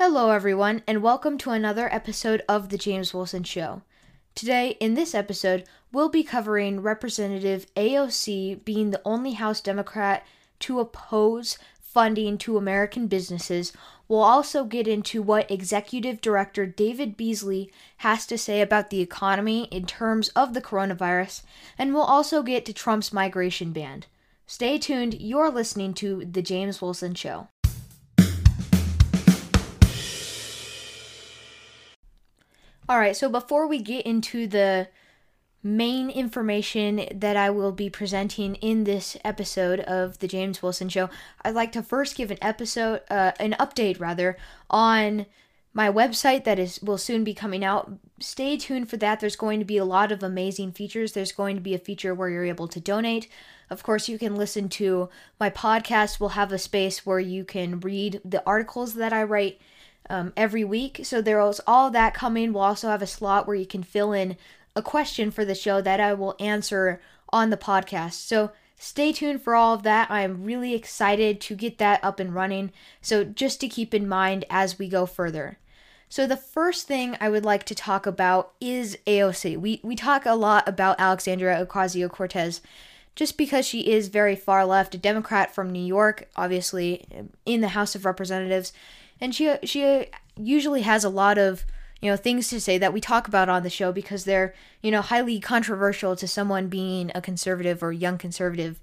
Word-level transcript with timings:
Hello, 0.00 0.30
everyone, 0.30 0.84
and 0.86 1.02
welcome 1.02 1.36
to 1.38 1.50
another 1.50 1.92
episode 1.92 2.44
of 2.48 2.68
The 2.68 2.78
James 2.78 3.12
Wilson 3.12 3.42
Show. 3.42 3.82
Today, 4.36 4.76
in 4.78 4.94
this 4.94 5.12
episode, 5.12 5.64
we'll 5.90 6.08
be 6.08 6.22
covering 6.22 6.82
Representative 6.82 7.66
AOC 7.74 8.64
being 8.64 8.92
the 8.92 9.02
only 9.04 9.32
House 9.32 9.60
Democrat 9.60 10.24
to 10.60 10.78
oppose 10.78 11.58
funding 11.80 12.38
to 12.38 12.56
American 12.56 13.08
businesses. 13.08 13.72
We'll 14.06 14.20
also 14.20 14.62
get 14.62 14.86
into 14.86 15.20
what 15.20 15.50
Executive 15.50 16.20
Director 16.20 16.64
David 16.64 17.16
Beasley 17.16 17.72
has 17.96 18.24
to 18.26 18.38
say 18.38 18.60
about 18.60 18.90
the 18.90 19.00
economy 19.00 19.64
in 19.64 19.84
terms 19.84 20.28
of 20.28 20.54
the 20.54 20.62
coronavirus, 20.62 21.42
and 21.76 21.92
we'll 21.92 22.04
also 22.04 22.44
get 22.44 22.64
to 22.66 22.72
Trump's 22.72 23.12
migration 23.12 23.72
ban. 23.72 24.04
Stay 24.46 24.78
tuned, 24.78 25.20
you're 25.20 25.50
listening 25.50 25.92
to 25.94 26.24
The 26.24 26.40
James 26.40 26.80
Wilson 26.80 27.14
Show. 27.14 27.48
All 32.88 32.98
right, 32.98 33.14
so 33.14 33.28
before 33.28 33.66
we 33.66 33.82
get 33.82 34.06
into 34.06 34.46
the 34.46 34.88
main 35.62 36.08
information 36.08 37.06
that 37.14 37.36
I 37.36 37.50
will 37.50 37.72
be 37.72 37.90
presenting 37.90 38.54
in 38.54 38.84
this 38.84 39.14
episode 39.22 39.80
of 39.80 40.20
the 40.20 40.26
James 40.26 40.62
Wilson 40.62 40.88
Show, 40.88 41.10
I'd 41.42 41.54
like 41.54 41.70
to 41.72 41.82
first 41.82 42.16
give 42.16 42.30
an 42.30 42.38
episode, 42.40 43.02
uh, 43.10 43.32
an 43.38 43.54
update 43.60 44.00
rather, 44.00 44.38
on 44.70 45.26
my 45.74 45.92
website 45.92 46.44
that 46.44 46.58
is 46.58 46.80
will 46.80 46.96
soon 46.96 47.24
be 47.24 47.34
coming 47.34 47.62
out. 47.62 47.92
Stay 48.20 48.56
tuned 48.56 48.88
for 48.88 48.96
that. 48.96 49.20
There's 49.20 49.36
going 49.36 49.58
to 49.58 49.66
be 49.66 49.76
a 49.76 49.84
lot 49.84 50.10
of 50.10 50.22
amazing 50.22 50.72
features. 50.72 51.12
There's 51.12 51.30
going 51.30 51.56
to 51.56 51.62
be 51.62 51.74
a 51.74 51.78
feature 51.78 52.14
where 52.14 52.30
you're 52.30 52.46
able 52.46 52.68
to 52.68 52.80
donate. 52.80 53.28
Of 53.68 53.82
course, 53.82 54.08
you 54.08 54.18
can 54.18 54.34
listen 54.34 54.70
to 54.70 55.10
my 55.38 55.50
podcast. 55.50 56.20
We'll 56.20 56.30
have 56.30 56.52
a 56.52 56.58
space 56.58 57.04
where 57.04 57.20
you 57.20 57.44
can 57.44 57.80
read 57.80 58.22
the 58.24 58.42
articles 58.46 58.94
that 58.94 59.12
I 59.12 59.24
write 59.24 59.60
um, 60.10 60.32
every 60.36 60.64
week. 60.64 61.00
So 61.04 61.20
there's 61.20 61.60
all 61.66 61.90
that 61.90 62.14
coming. 62.14 62.52
We'll 62.52 62.62
also 62.62 62.88
have 62.88 63.02
a 63.02 63.06
slot 63.06 63.46
where 63.46 63.56
you 63.56 63.66
can 63.66 63.82
fill 63.82 64.12
in 64.12 64.36
a 64.74 64.82
question 64.82 65.30
for 65.30 65.44
the 65.44 65.54
show 65.54 65.80
that 65.80 66.00
I 66.00 66.14
will 66.14 66.36
answer 66.38 67.00
on 67.30 67.50
the 67.50 67.56
podcast. 67.56 68.14
So 68.14 68.52
stay 68.76 69.12
tuned 69.12 69.42
for 69.42 69.54
all 69.54 69.74
of 69.74 69.82
that. 69.82 70.10
I 70.10 70.22
am 70.22 70.44
really 70.44 70.74
excited 70.74 71.40
to 71.42 71.54
get 71.54 71.78
that 71.78 72.02
up 72.02 72.20
and 72.20 72.34
running. 72.34 72.72
So 73.00 73.24
just 73.24 73.60
to 73.60 73.68
keep 73.68 73.92
in 73.92 74.08
mind 74.08 74.44
as 74.48 74.78
we 74.78 74.88
go 74.88 75.04
further. 75.04 75.58
So 76.08 76.26
the 76.26 76.36
first 76.38 76.86
thing 76.86 77.16
I 77.20 77.28
would 77.28 77.44
like 77.44 77.64
to 77.64 77.74
talk 77.74 78.06
about 78.06 78.52
is 78.60 78.96
AOC. 79.06 79.58
We 79.58 79.80
we 79.82 79.94
talk 79.94 80.24
a 80.24 80.34
lot 80.34 80.66
about 80.66 80.98
Alexandria 80.98 81.66
Ocasio-Cortez 81.66 82.62
just 83.14 83.36
because 83.36 83.66
she 83.66 83.80
is 83.80 84.08
very 84.08 84.36
far 84.36 84.64
left, 84.64 84.94
a 84.94 84.98
Democrat 84.98 85.54
from 85.54 85.70
New 85.70 85.84
York, 85.84 86.28
obviously 86.36 87.04
in 87.44 87.60
the 87.60 87.68
House 87.68 87.94
of 87.94 88.06
Representatives 88.06 88.72
and 89.20 89.34
she 89.34 89.54
she 89.64 90.06
usually 90.36 90.82
has 90.82 91.04
a 91.04 91.08
lot 91.08 91.38
of 91.38 91.64
you 92.00 92.10
know 92.10 92.16
things 92.16 92.48
to 92.48 92.60
say 92.60 92.78
that 92.78 92.92
we 92.92 93.00
talk 93.00 93.26
about 93.26 93.48
on 93.48 93.62
the 93.62 93.70
show 93.70 93.92
because 93.92 94.24
they're 94.24 94.54
you 94.82 94.90
know 94.90 95.00
highly 95.02 95.40
controversial 95.40 96.14
to 96.16 96.28
someone 96.28 96.68
being 96.68 97.10
a 97.14 97.20
conservative 97.20 97.82
or 97.82 97.92
young 97.92 98.18
conservative 98.18 98.80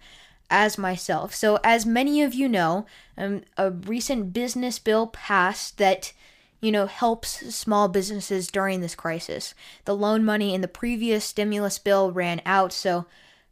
as 0.50 0.78
myself. 0.78 1.33
So 1.33 1.59
as 1.63 1.86
many 1.86 2.22
of 2.22 2.33
you 2.33 2.47
know 2.47 2.86
um, 3.17 3.41
a 3.58 3.72
recent 3.72 4.33
business 4.33 4.78
bill 4.80 5.08
passed 5.08 5.78
that 5.78 6.13
you 6.61 6.72
know 6.72 6.86
helps 6.86 7.56
small 7.56 7.88
businesses 7.88 8.47
during 8.47 8.81
this 8.81 8.95
crisis. 8.95 9.53
The 9.86 9.95
loan 9.95 10.23
money 10.23 10.53
in 10.53 10.61
the 10.61 10.67
previous 10.67 11.25
stimulus 11.25 11.80
bill 11.80 12.11
ran 12.11 12.41
out 12.45 12.73
so 12.73 13.06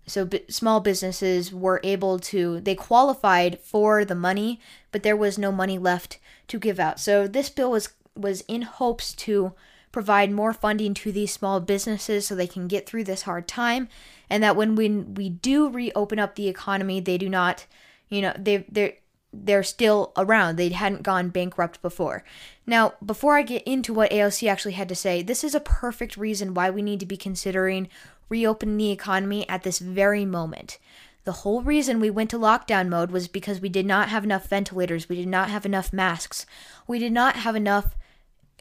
so 0.06 0.26
b- 0.26 0.44
small 0.50 0.80
businesses 0.80 1.54
were 1.54 1.80
able 1.84 2.20
to 2.20 2.60
they 2.62 2.76
qualified 2.76 3.60
for 3.60 4.04
the 4.04 4.16
money 4.16 4.60
but 4.92 5.04
there 5.04 5.18
was 5.18 5.38
no 5.38 5.52
money 5.52 5.78
left 5.78 6.20
to 6.48 6.60
give 6.60 6.80
out. 6.80 7.00
So 7.00 7.28
this 7.28 7.50
bill 7.50 7.72
was 7.72 7.90
was 8.16 8.42
in 8.42 8.62
hopes 8.62 9.14
to 9.14 9.54
provide 9.92 10.32
more 10.32 10.54
funding 10.54 10.94
to 10.94 11.12
these 11.12 11.34
small 11.34 11.60
businesses 11.60 12.28
so 12.28 12.36
they 12.36 12.48
can 12.48 12.68
get 12.68 12.86
through 12.88 13.04
this 13.04 13.24
hard 13.24 13.48
time 13.48 13.90
and 14.30 14.44
that 14.44 14.56
when 14.56 14.76
we, 14.76 14.90
we 14.90 15.30
do 15.30 15.70
reopen 15.70 16.20
up 16.20 16.36
the 16.36 16.48
economy 16.48 17.00
they 17.00 17.18
do 17.18 17.30
not 17.30 17.66
you 18.10 18.22
know 18.22 18.34
they 18.38 18.66
they're 18.70 18.94
they're 19.32 19.64
still 19.64 20.12
around 20.16 20.56
they 20.56 20.70
hadn't 20.70 21.02
gone 21.04 21.30
bankrupt 21.30 21.82
before 21.82 22.24
now 22.68 22.94
before 23.04 23.36
i 23.36 23.42
get 23.42 23.64
into 23.64 23.94
what 23.94 24.12
aoc 24.12 24.48
actually 24.48 24.74
had 24.74 24.90
to 24.90 24.96
say 24.96 25.22
this 25.24 25.44
is 25.44 25.56
a 25.56 25.60
perfect 25.60 26.18
reason 26.18 26.54
why 26.54 26.70
we 26.70 26.82
need 26.82 27.00
to 27.00 27.06
be 27.06 27.18
considering 27.18 27.88
reopening 28.30 28.78
the 28.78 28.92
economy 28.92 29.48
at 29.50 29.64
this 29.64 29.80
very 29.80 30.26
moment. 30.26 30.78
The 31.26 31.32
whole 31.32 31.62
reason 31.62 32.00
we 32.00 32.10
went 32.10 32.30
to 32.32 32.38
lockdown 32.38 32.90
mode 32.90 33.12
was 33.12 33.28
because 33.28 33.62
we 33.62 33.70
did 33.70 33.86
not 33.86 34.10
have 34.10 34.24
enough 34.24 34.48
ventilators, 34.48 35.08
we 35.08 35.16
did 35.16 35.28
not 35.28 35.50
have 35.50 35.66
enough 35.66 35.94
masks, 35.94 36.46
we 36.86 37.00
did 37.00 37.14
not 37.14 37.38
have 37.38 37.56
enough, 37.56 37.96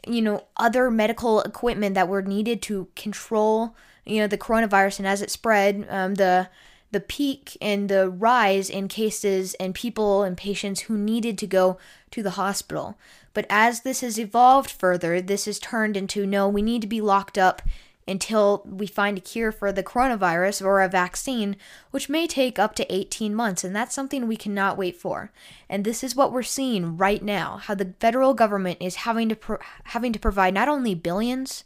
you 0.07 0.21
know, 0.21 0.45
other 0.55 0.89
medical 0.89 1.41
equipment 1.41 1.95
that 1.95 2.07
were 2.07 2.21
needed 2.21 2.61
to 2.63 2.87
control, 2.95 3.75
you 4.05 4.19
know, 4.19 4.27
the 4.27 4.37
coronavirus. 4.37 4.99
And 4.99 5.07
as 5.07 5.21
it 5.21 5.31
spread, 5.31 5.85
um, 5.89 6.15
the 6.15 6.49
the 6.93 6.99
peak 6.99 7.57
and 7.59 7.89
the 7.89 8.07
rise 8.07 8.69
in 8.69 8.87
cases 8.87 9.55
and 9.55 9.73
people 9.73 10.21
and 10.21 10.37
patients 10.37 10.81
who 10.81 10.95
needed 10.95 11.39
to 11.39 11.47
go 11.47 11.77
to 12.11 12.21
the 12.21 12.31
hospital. 12.31 12.97
But 13.33 13.47
as 13.49 13.81
this 13.81 14.01
has 14.01 14.19
evolved 14.19 14.69
further, 14.69 15.19
this 15.19 15.45
has 15.45 15.57
turned 15.57 15.97
into 15.97 16.27
no, 16.27 16.47
we 16.47 16.61
need 16.61 16.81
to 16.83 16.87
be 16.87 17.01
locked 17.01 17.37
up 17.37 17.63
until 18.07 18.63
we 18.65 18.87
find 18.87 19.17
a 19.17 19.21
cure 19.21 19.51
for 19.51 19.71
the 19.71 19.83
coronavirus 19.83 20.63
or 20.63 20.81
a 20.81 20.89
vaccine, 20.89 21.55
which 21.91 22.09
may 22.09 22.27
take 22.27 22.59
up 22.59 22.75
to 22.75 22.93
18 22.93 23.33
months, 23.33 23.63
and 23.63 23.75
that's 23.75 23.95
something 23.95 24.27
we 24.27 24.37
cannot 24.37 24.77
wait 24.77 24.95
for. 24.97 25.31
And 25.69 25.83
this 25.83 26.03
is 26.03 26.15
what 26.15 26.31
we're 26.31 26.43
seeing 26.43 26.97
right 26.97 27.23
now, 27.23 27.57
how 27.57 27.75
the 27.75 27.93
federal 27.99 28.33
government 28.33 28.79
is 28.81 28.95
having 28.95 29.29
to 29.29 29.35
pro- 29.35 29.59
having 29.85 30.13
to 30.13 30.19
provide 30.19 30.53
not 30.53 30.67
only 30.67 30.95
billions, 30.95 31.63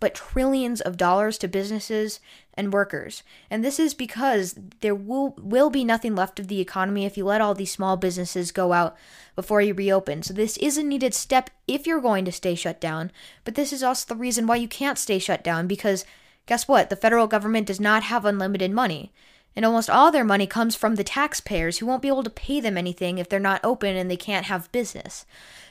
but 0.00 0.14
trillions 0.14 0.80
of 0.80 0.96
dollars 0.96 1.38
to 1.38 1.48
businesses 1.48 2.20
and 2.54 2.72
workers. 2.72 3.22
And 3.50 3.64
this 3.64 3.78
is 3.78 3.94
because 3.94 4.58
there 4.80 4.94
will 4.94 5.34
will 5.38 5.70
be 5.70 5.84
nothing 5.84 6.14
left 6.14 6.38
of 6.38 6.48
the 6.48 6.60
economy 6.60 7.04
if 7.04 7.16
you 7.16 7.24
let 7.24 7.40
all 7.40 7.54
these 7.54 7.72
small 7.72 7.96
businesses 7.96 8.52
go 8.52 8.72
out 8.72 8.96
before 9.36 9.60
you 9.60 9.74
reopen. 9.74 10.22
So 10.22 10.34
this 10.34 10.56
is 10.58 10.76
a 10.76 10.82
needed 10.82 11.14
step 11.14 11.50
if 11.66 11.86
you're 11.86 12.00
going 12.00 12.24
to 12.24 12.32
stay 12.32 12.54
shut 12.54 12.80
down, 12.80 13.10
but 13.44 13.54
this 13.54 13.72
is 13.72 13.82
also 13.82 14.06
the 14.06 14.20
reason 14.20 14.46
why 14.46 14.56
you 14.56 14.68
can't 14.68 14.98
stay 14.98 15.18
shut 15.18 15.44
down 15.44 15.66
because 15.66 16.04
guess 16.46 16.66
what? 16.66 16.90
The 16.90 16.96
federal 16.96 17.26
government 17.26 17.66
does 17.66 17.80
not 17.80 18.04
have 18.04 18.24
unlimited 18.24 18.72
money. 18.72 19.12
And 19.54 19.64
almost 19.64 19.90
all 19.90 20.12
their 20.12 20.24
money 20.24 20.46
comes 20.46 20.76
from 20.76 20.94
the 20.94 21.04
taxpayers 21.04 21.78
who 21.78 21.86
won't 21.86 22.02
be 22.02 22.08
able 22.08 22.22
to 22.22 22.30
pay 22.30 22.60
them 22.60 22.78
anything 22.78 23.18
if 23.18 23.28
they're 23.28 23.40
not 23.40 23.60
open 23.64 23.96
and 23.96 24.10
they 24.10 24.16
can't 24.16 24.46
have 24.46 24.70
business. 24.70 25.26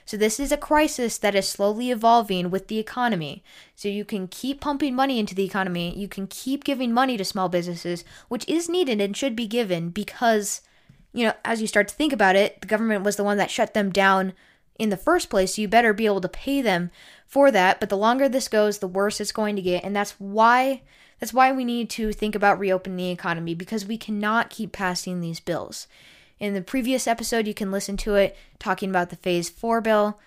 So 0.07 0.16
this 0.18 0.40
is 0.40 0.53
a 0.53 0.57
crisis 0.57 1.18
that 1.18 1.35
is 1.35 1.47
slowly 1.47 1.91
evolving 1.91 2.50
with 2.50 2.69
the 2.69 2.79
economy. 2.79 3.44
So 3.75 3.90
you 3.90 4.06
can 4.06 4.29
keep 4.29 4.62
pumping 4.62 4.95
money 4.95 5.19
into 5.19 5.35
the 5.35 5.44
economy, 5.44 5.94
you 5.95 6.07
can 6.07 6.28
keep 6.28 6.63
giving 6.63 6.94
money 6.94 7.18
to 7.18 7.25
small 7.25 7.50
businesses, 7.50 8.06
which 8.29 8.47
is 8.47 8.69
needed 8.69 9.01
and 9.01 9.16
should 9.16 9.35
be 9.35 9.47
given 9.47 9.90
because 9.90 10.62
you 11.12 11.25
know, 11.25 11.34
as 11.44 11.62
you 11.62 11.68
start 11.68 11.90
to 11.90 11.95
think 11.95 12.13
about 12.13 12.35
it, 12.35 12.62
the 12.62 12.68
government 12.68 13.03
was 13.03 13.18
the 13.18 13.23
one 13.23 13.38
that 13.38 13.51
shut 13.51 13.73
them 13.73 13.91
down 13.91 14.34
in 14.79 14.90
the 14.90 14.97
first 14.97 15.29
place. 15.29 15.56
So 15.56 15.62
you 15.62 15.68
better 15.68 15.91
be 15.91 16.06
able 16.06 16.22
to 16.22 16.29
pay 16.29 16.62
them 16.62 16.89
for 17.25 17.51
that, 17.51 17.79
but 17.79 17.89
the 17.89 17.97
longer 17.97 18.29
this 18.29 18.47
goes, 18.47 18.79
the 18.79 18.88
worse 18.88 19.19
it's 19.19 19.31
going 19.34 19.57
to 19.57 19.62
get, 19.62 19.84
and 19.84 19.95
that's 19.95 20.12
why 20.19 20.84
that's 21.19 21.34
why 21.34 21.51
we 21.51 21.66
need 21.66 21.89
to 21.91 22.13
think 22.13 22.35
about 22.35 22.59
reopening 22.59 22.97
the 22.97 23.09
economy 23.09 23.56
because 23.56 23.85
we 23.85 23.97
cannot 23.97 24.51
keep 24.51 24.72
passing 24.72 25.19
these 25.19 25.39
bills. 25.39 25.88
In 26.39 26.53
the 26.53 26.61
previous 26.61 27.07
episode, 27.07 27.47
you 27.47 27.53
can 27.53 27.71
listen 27.71 27.97
to 27.97 28.15
it 28.15 28.37
talking 28.59 28.89
about 28.89 29.09
the 29.09 29.15
Phase 29.15 29.49
4 29.49 29.81
bill. 29.81 30.19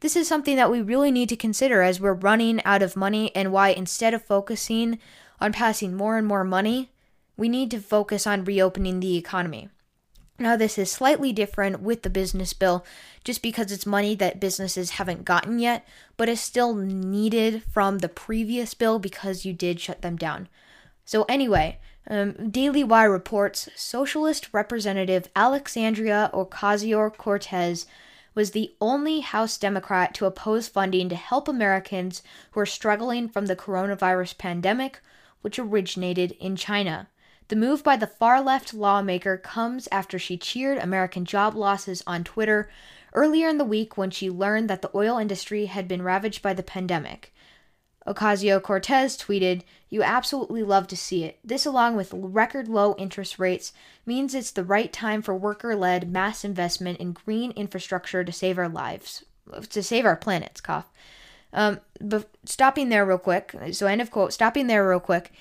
This 0.00 0.16
is 0.16 0.26
something 0.26 0.56
that 0.56 0.70
we 0.70 0.80
really 0.80 1.10
need 1.10 1.28
to 1.28 1.36
consider 1.36 1.82
as 1.82 2.00
we're 2.00 2.14
running 2.14 2.64
out 2.64 2.82
of 2.82 2.96
money 2.96 3.34
and 3.36 3.52
why 3.52 3.68
instead 3.68 4.14
of 4.14 4.24
focusing 4.24 4.98
on 5.38 5.52
passing 5.52 5.94
more 5.94 6.16
and 6.16 6.26
more 6.26 6.44
money, 6.44 6.90
we 7.36 7.48
need 7.48 7.70
to 7.72 7.80
focus 7.80 8.26
on 8.26 8.44
reopening 8.44 9.00
the 9.00 9.16
economy. 9.16 9.68
Now, 10.38 10.56
this 10.56 10.78
is 10.78 10.90
slightly 10.90 11.34
different 11.34 11.82
with 11.82 12.02
the 12.02 12.08
business 12.08 12.54
bill 12.54 12.82
just 13.24 13.42
because 13.42 13.70
it's 13.70 13.84
money 13.84 14.14
that 14.14 14.40
businesses 14.40 14.92
haven't 14.92 15.26
gotten 15.26 15.58
yet, 15.58 15.86
but 16.16 16.30
is 16.30 16.40
still 16.40 16.74
needed 16.74 17.62
from 17.70 17.98
the 17.98 18.08
previous 18.08 18.72
bill 18.72 18.98
because 18.98 19.44
you 19.44 19.52
did 19.52 19.78
shut 19.78 20.00
them 20.00 20.16
down. 20.16 20.48
So, 21.04 21.24
anyway, 21.24 21.78
um, 22.10 22.50
Daily 22.50 22.82
Wire 22.82 23.10
reports 23.10 23.68
Socialist 23.76 24.48
Representative 24.52 25.28
Alexandria 25.36 26.28
Ocasio 26.34 27.16
Cortez 27.16 27.86
was 28.34 28.50
the 28.50 28.74
only 28.80 29.20
House 29.20 29.56
Democrat 29.56 30.12
to 30.14 30.26
oppose 30.26 30.66
funding 30.66 31.08
to 31.08 31.14
help 31.14 31.46
Americans 31.46 32.22
who 32.50 32.60
are 32.60 32.66
struggling 32.66 33.28
from 33.28 33.46
the 33.46 33.56
coronavirus 33.56 34.36
pandemic, 34.38 35.00
which 35.42 35.58
originated 35.58 36.32
in 36.40 36.56
China. 36.56 37.08
The 37.46 37.56
move 37.56 37.84
by 37.84 37.96
the 37.96 38.06
far 38.06 38.40
left 38.40 38.74
lawmaker 38.74 39.36
comes 39.36 39.88
after 39.92 40.18
she 40.18 40.36
cheered 40.36 40.78
American 40.78 41.24
job 41.24 41.54
losses 41.54 42.02
on 42.06 42.24
Twitter 42.24 42.68
earlier 43.12 43.48
in 43.48 43.58
the 43.58 43.64
week 43.64 43.96
when 43.96 44.10
she 44.10 44.30
learned 44.30 44.68
that 44.68 44.82
the 44.82 44.90
oil 44.96 45.16
industry 45.18 45.66
had 45.66 45.86
been 45.86 46.02
ravaged 46.02 46.42
by 46.42 46.54
the 46.54 46.62
pandemic. 46.62 47.32
Ocasio 48.06 48.62
Cortez 48.62 49.16
tweeted, 49.16 49.62
You 49.88 50.02
absolutely 50.02 50.62
love 50.62 50.86
to 50.88 50.96
see 50.96 51.24
it. 51.24 51.38
This, 51.44 51.66
along 51.66 51.96
with 51.96 52.12
record 52.14 52.68
low 52.68 52.94
interest 52.98 53.38
rates, 53.38 53.72
means 54.06 54.34
it's 54.34 54.50
the 54.50 54.64
right 54.64 54.92
time 54.92 55.22
for 55.22 55.34
worker 55.34 55.76
led 55.76 56.10
mass 56.10 56.44
investment 56.44 56.98
in 56.98 57.12
green 57.12 57.52
infrastructure 57.52 58.24
to 58.24 58.32
save 58.32 58.58
our 58.58 58.68
lives. 58.68 59.24
to 59.68 59.82
save 59.82 60.06
our 60.06 60.16
planets. 60.16 60.60
Cough. 60.60 60.90
Um, 61.52 61.80
but 62.00 62.28
stopping 62.44 62.88
there 62.88 63.04
real 63.04 63.18
quick. 63.18 63.54
So 63.72 63.86
end 63.86 64.00
of 64.00 64.10
quote. 64.10 64.32
Stopping 64.32 64.66
there 64.66 64.88
real 64.88 65.00
quick. 65.00 65.32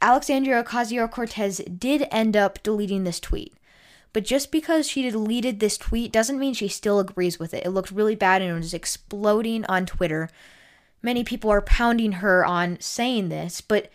Alexandria 0.00 0.62
Ocasio 0.62 1.10
Cortez 1.10 1.58
did 1.58 2.06
end 2.10 2.36
up 2.36 2.62
deleting 2.62 3.04
this 3.04 3.20
tweet. 3.20 3.54
But 4.12 4.24
just 4.24 4.52
because 4.52 4.88
she 4.88 5.08
deleted 5.08 5.60
this 5.60 5.76
tweet 5.76 6.12
doesn't 6.12 6.38
mean 6.38 6.54
she 6.54 6.68
still 6.68 7.00
agrees 7.00 7.38
with 7.38 7.52
it. 7.52 7.66
It 7.66 7.70
looked 7.70 7.90
really 7.90 8.14
bad 8.14 8.42
and 8.42 8.50
it 8.50 8.54
was 8.54 8.74
exploding 8.74 9.64
on 9.66 9.86
Twitter. 9.86 10.30
Many 11.04 11.22
people 11.22 11.50
are 11.50 11.60
pounding 11.60 12.12
her 12.12 12.46
on 12.46 12.80
saying 12.80 13.28
this, 13.28 13.60
but 13.60 13.90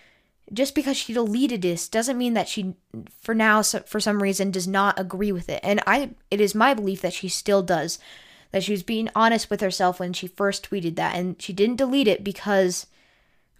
just 0.54 0.76
because 0.76 0.96
she 0.96 1.12
deleted 1.12 1.64
this 1.64 1.90
doesn't 1.90 2.20
mean 2.20 2.36
that 2.36 2.48
she 2.48 2.76
for 3.20 3.34
now 3.34 3.64
for 3.64 4.00
some 4.00 4.22
reason 4.22 4.52
does 4.52 4.68
not 4.68 5.00
agree 5.00 5.32
with 5.32 5.50
it. 5.50 5.60
And 5.64 5.82
I 5.88 6.12
it 6.30 6.40
is 6.40 6.54
my 6.54 6.76
belief 6.76 7.02
that 7.02 7.14
she 7.14 7.28
still 7.28 7.64
does. 7.64 7.98
That 8.52 8.64
she 8.64 8.74
was 8.74 8.84
being 8.84 9.10
honest 9.16 9.50
with 9.50 9.60
herself 9.60 10.00
when 10.00 10.14
she 10.14 10.28
first 10.28 10.70
tweeted 10.70 10.98
that 10.98 11.16
and 11.16 11.42
she 11.42 11.52
didn't 11.52 11.78
delete 11.78 12.08
it 12.08 12.24
because 12.24 12.86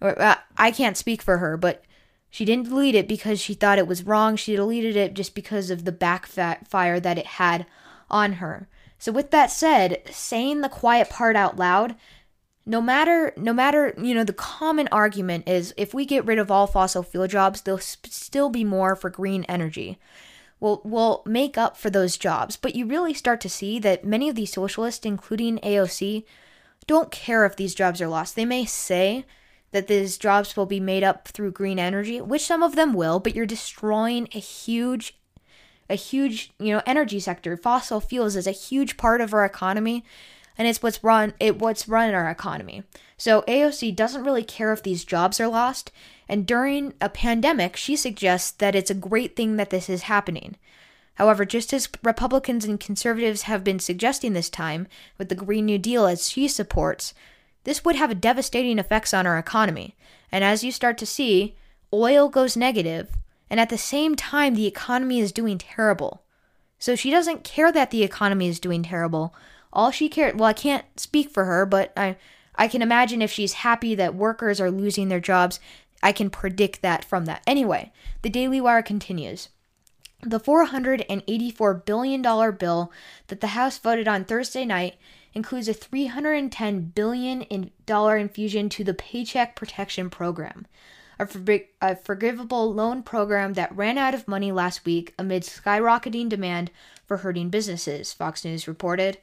or 0.00 0.16
uh, 0.22 0.36
I 0.56 0.70
can't 0.70 0.96
speak 0.96 1.20
for 1.20 1.38
her, 1.38 1.56
but 1.56 1.82
she 2.30 2.44
didn't 2.44 2.68
delete 2.68 2.94
it 2.94 3.08
because 3.08 3.40
she 3.40 3.54
thought 3.54 3.78
it 3.78 3.88
was 3.88 4.06
wrong. 4.06 4.36
She 4.36 4.54
deleted 4.54 4.94
it 4.94 5.14
just 5.14 5.34
because 5.34 5.70
of 5.70 5.84
the 5.84 5.92
backfire 5.92 7.00
that 7.00 7.18
it 7.18 7.26
had 7.26 7.66
on 8.08 8.34
her. 8.34 8.68
So 8.96 9.10
with 9.10 9.32
that 9.32 9.50
said, 9.50 10.02
saying 10.08 10.60
the 10.60 10.68
quiet 10.68 11.10
part 11.10 11.34
out 11.34 11.56
loud, 11.56 11.96
no 12.66 12.80
matter 12.80 13.32
no 13.36 13.52
matter, 13.52 13.94
you 14.00 14.14
know, 14.14 14.24
the 14.24 14.32
common 14.32 14.88
argument 14.92 15.48
is 15.48 15.74
if 15.76 15.94
we 15.94 16.04
get 16.04 16.24
rid 16.24 16.38
of 16.38 16.50
all 16.50 16.66
fossil 16.66 17.02
fuel 17.02 17.26
jobs, 17.26 17.62
there'll 17.62 17.78
sp- 17.80 18.10
still 18.10 18.50
be 18.50 18.64
more 18.64 18.94
for 18.94 19.10
green 19.10 19.44
energy. 19.44 19.98
We'll, 20.60 20.82
we'll 20.84 21.22
make 21.24 21.56
up 21.56 21.78
for 21.78 21.88
those 21.88 22.18
jobs. 22.18 22.56
But 22.56 22.74
you 22.76 22.84
really 22.84 23.14
start 23.14 23.40
to 23.40 23.48
see 23.48 23.78
that 23.78 24.04
many 24.04 24.28
of 24.28 24.36
these 24.36 24.52
socialists, 24.52 25.06
including 25.06 25.58
AOC, 25.60 26.24
don't 26.86 27.10
care 27.10 27.46
if 27.46 27.56
these 27.56 27.74
jobs 27.74 28.02
are 28.02 28.08
lost. 28.08 28.36
They 28.36 28.44
may 28.44 28.66
say 28.66 29.24
that 29.72 29.86
these 29.86 30.18
jobs 30.18 30.56
will 30.56 30.66
be 30.66 30.80
made 30.80 31.02
up 31.02 31.28
through 31.28 31.52
green 31.52 31.78
energy, 31.78 32.20
which 32.20 32.44
some 32.44 32.62
of 32.62 32.76
them 32.76 32.92
will, 32.92 33.20
but 33.20 33.34
you're 33.34 33.46
destroying 33.46 34.28
a 34.34 34.38
huge 34.38 35.16
a 35.88 35.96
huge, 35.96 36.52
you 36.60 36.72
know, 36.72 36.82
energy 36.86 37.18
sector. 37.18 37.56
Fossil 37.56 38.00
fuels 38.00 38.36
is 38.36 38.46
a 38.46 38.52
huge 38.52 38.96
part 38.96 39.20
of 39.20 39.34
our 39.34 39.44
economy 39.44 40.04
and 40.58 40.68
it's 40.68 40.82
what's 40.82 41.02
run 41.02 41.34
it 41.40 41.58
what's 41.58 41.88
run 41.88 42.14
our 42.14 42.30
economy. 42.30 42.82
So 43.16 43.42
AOC 43.42 43.94
doesn't 43.94 44.24
really 44.24 44.44
care 44.44 44.72
if 44.72 44.82
these 44.82 45.04
jobs 45.04 45.40
are 45.40 45.48
lost, 45.48 45.92
and 46.28 46.46
during 46.46 46.94
a 47.00 47.08
pandemic, 47.08 47.76
she 47.76 47.96
suggests 47.96 48.50
that 48.52 48.74
it's 48.74 48.90
a 48.90 48.94
great 48.94 49.36
thing 49.36 49.56
that 49.56 49.70
this 49.70 49.88
is 49.88 50.02
happening. 50.02 50.56
However, 51.14 51.44
just 51.44 51.74
as 51.74 51.88
Republicans 52.02 52.64
and 52.64 52.80
conservatives 52.80 53.42
have 53.42 53.62
been 53.62 53.78
suggesting 53.78 54.32
this 54.32 54.48
time 54.48 54.86
with 55.18 55.28
the 55.28 55.34
Green 55.34 55.66
New 55.66 55.76
Deal 55.76 56.06
as 56.06 56.30
she 56.30 56.48
supports, 56.48 57.12
this 57.64 57.84
would 57.84 57.96
have 57.96 58.22
devastating 58.22 58.78
effects 58.78 59.12
on 59.12 59.26
our 59.26 59.38
economy. 59.38 59.96
And 60.32 60.42
as 60.42 60.64
you 60.64 60.72
start 60.72 60.96
to 60.98 61.06
see, 61.06 61.56
oil 61.92 62.28
goes 62.28 62.56
negative, 62.56 63.10
and 63.50 63.60
at 63.60 63.68
the 63.68 63.76
same 63.76 64.14
time, 64.14 64.54
the 64.54 64.66
economy 64.66 65.20
is 65.20 65.32
doing 65.32 65.58
terrible. 65.58 66.22
So 66.78 66.96
she 66.96 67.10
doesn't 67.10 67.44
care 67.44 67.70
that 67.70 67.90
the 67.90 68.02
economy 68.02 68.48
is 68.48 68.58
doing 68.58 68.82
terrible. 68.82 69.34
All 69.72 69.90
she 69.90 70.08
cares, 70.08 70.34
well, 70.34 70.48
I 70.48 70.52
can't 70.52 70.84
speak 70.96 71.30
for 71.30 71.44
her, 71.44 71.64
but 71.64 71.92
I, 71.96 72.16
I 72.56 72.68
can 72.68 72.82
imagine 72.82 73.22
if 73.22 73.30
she's 73.30 73.54
happy 73.54 73.94
that 73.94 74.14
workers 74.14 74.60
are 74.60 74.70
losing 74.70 75.08
their 75.08 75.20
jobs, 75.20 75.60
I 76.02 76.12
can 76.12 76.30
predict 76.30 76.82
that 76.82 77.04
from 77.04 77.26
that. 77.26 77.42
Anyway, 77.46 77.92
the 78.22 78.30
Daily 78.30 78.60
Wire 78.60 78.82
continues. 78.82 79.48
The 80.22 80.40
$484 80.40 81.84
billion 81.84 82.22
bill 82.56 82.92
that 83.28 83.40
the 83.40 83.46
House 83.48 83.78
voted 83.78 84.06
on 84.06 84.24
Thursday 84.24 84.64
night 84.64 84.96
includes 85.32 85.68
a 85.68 85.74
310 85.74 86.80
billion 86.94 87.70
dollar 87.86 88.16
infusion 88.16 88.68
to 88.70 88.84
the 88.84 88.94
Paycheck 88.94 89.56
Protection 89.56 90.10
Program, 90.10 90.66
a, 91.18 91.26
for- 91.26 91.60
a 91.80 91.96
forgivable 91.96 92.74
loan 92.74 93.02
program 93.02 93.54
that 93.54 93.74
ran 93.74 93.96
out 93.96 94.14
of 94.14 94.28
money 94.28 94.52
last 94.52 94.84
week 94.84 95.14
amid 95.18 95.42
skyrocketing 95.44 96.28
demand 96.28 96.70
for 97.06 97.18
hurting 97.18 97.48
businesses, 97.48 98.12
Fox 98.12 98.44
News 98.44 98.68
reported. 98.68 99.18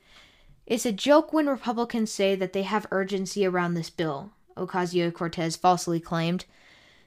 It's 0.67 0.85
a 0.85 0.91
joke 0.91 1.31
when 1.31 1.47
Republicans 1.47 2.11
say 2.11 2.35
that 2.35 2.51
they 2.51 2.63
have 2.63 2.85
urgency 2.91 3.45
around 3.45 3.73
this 3.73 3.89
bill, 3.89 4.31
Ocasio 4.57 5.13
Cortez 5.13 5.55
falsely 5.55 6.01
claimed. 6.01 6.43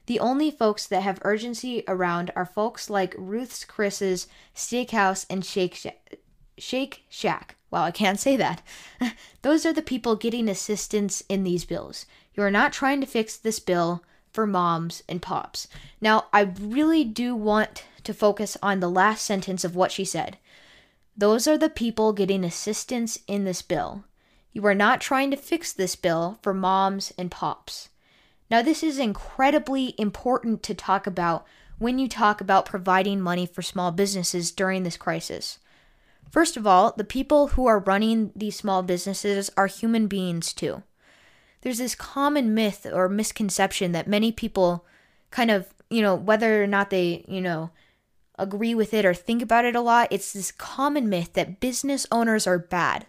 The 0.07 0.19
only 0.19 0.49
folks 0.49 0.87
that 0.87 1.03
have 1.03 1.21
urgency 1.21 1.83
around 1.87 2.31
are 2.35 2.45
folks 2.45 2.89
like 2.89 3.13
Ruth's 3.19 3.63
Chris's 3.63 4.27
Steakhouse 4.55 5.27
and 5.29 5.45
Shake 5.45 5.75
Shack. 5.75 6.17
Shake 6.57 7.03
Shack. 7.07 7.55
Well, 7.69 7.83
I 7.83 7.91
can't 7.91 8.19
say 8.19 8.35
that. 8.35 8.63
Those 9.43 9.63
are 9.67 9.73
the 9.73 9.83
people 9.83 10.15
getting 10.15 10.49
assistance 10.49 11.21
in 11.29 11.43
these 11.43 11.63
bills. 11.63 12.07
You 12.33 12.41
are 12.41 12.51
not 12.51 12.73
trying 12.73 12.99
to 13.01 13.07
fix 13.07 13.37
this 13.37 13.59
bill 13.59 14.03
for 14.33 14.47
moms 14.47 15.03
and 15.07 15.21
pops. 15.21 15.67
Now, 16.01 16.25
I 16.33 16.51
really 16.59 17.03
do 17.03 17.35
want 17.35 17.83
to 18.03 18.13
focus 18.13 18.57
on 18.63 18.79
the 18.79 18.89
last 18.89 19.23
sentence 19.23 19.63
of 19.63 19.75
what 19.75 19.91
she 19.91 20.03
said. 20.03 20.37
Those 21.21 21.47
are 21.47 21.55
the 21.55 21.69
people 21.69 22.13
getting 22.13 22.43
assistance 22.43 23.19
in 23.27 23.43
this 23.43 23.61
bill. 23.61 24.05
You 24.53 24.65
are 24.65 24.73
not 24.73 24.99
trying 24.99 25.29
to 25.29 25.37
fix 25.37 25.71
this 25.71 25.95
bill 25.95 26.39
for 26.41 26.51
moms 26.51 27.13
and 27.15 27.29
pops. 27.29 27.89
Now, 28.49 28.63
this 28.63 28.81
is 28.81 28.97
incredibly 28.97 29.93
important 29.99 30.63
to 30.63 30.73
talk 30.73 31.05
about 31.05 31.45
when 31.77 31.99
you 31.99 32.07
talk 32.07 32.41
about 32.41 32.65
providing 32.65 33.21
money 33.21 33.45
for 33.45 33.61
small 33.61 33.91
businesses 33.91 34.49
during 34.49 34.81
this 34.81 34.97
crisis. 34.97 35.59
First 36.31 36.57
of 36.57 36.65
all, 36.65 36.91
the 36.97 37.03
people 37.03 37.49
who 37.49 37.67
are 37.67 37.77
running 37.77 38.31
these 38.35 38.55
small 38.55 38.81
businesses 38.81 39.51
are 39.55 39.67
human 39.67 40.07
beings 40.07 40.53
too. 40.53 40.81
There's 41.61 41.77
this 41.77 41.93
common 41.93 42.55
myth 42.55 42.87
or 42.91 43.07
misconception 43.07 43.91
that 43.91 44.07
many 44.07 44.31
people 44.31 44.87
kind 45.29 45.51
of, 45.51 45.67
you 45.87 46.01
know, 46.01 46.15
whether 46.15 46.63
or 46.63 46.67
not 46.67 46.89
they, 46.89 47.23
you 47.27 47.41
know, 47.41 47.69
agree 48.41 48.75
with 48.75 48.93
it 48.93 49.05
or 49.05 49.13
think 49.13 49.41
about 49.41 49.65
it 49.65 49.75
a 49.75 49.81
lot, 49.81 50.07
it's 50.11 50.33
this 50.33 50.51
common 50.51 51.09
myth 51.09 51.33
that 51.33 51.59
business 51.59 52.07
owners 52.11 52.47
are 52.47 52.59
bad. 52.59 53.05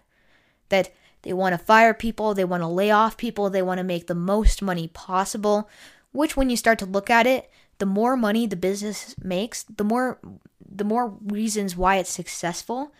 That 0.69 0.91
they 1.23 1.33
want 1.33 1.53
to 1.53 1.57
fire 1.57 1.93
people, 1.93 2.33
they 2.33 2.45
want 2.45 2.61
to 2.61 2.67
lay 2.67 2.91
off 2.91 3.17
people, 3.17 3.49
they 3.49 3.61
want 3.61 3.79
to 3.79 3.83
make 3.83 4.07
the 4.07 4.15
most 4.15 4.61
money 4.61 4.87
possible, 4.87 5.69
which 6.11 6.37
when 6.37 6.49
you 6.49 6.57
start 6.57 6.79
to 6.79 6.85
look 6.85 7.09
at 7.09 7.25
it, 7.27 7.49
the 7.79 7.85
more 7.85 8.15
money 8.15 8.45
the 8.45 8.55
business 8.55 9.15
makes, 9.21 9.63
the 9.63 9.83
more 9.83 10.19
the 10.75 10.83
more 10.83 11.09
reasons 11.25 11.75
why 11.75 11.97
it's 11.97 12.09
successful. 12.09 12.93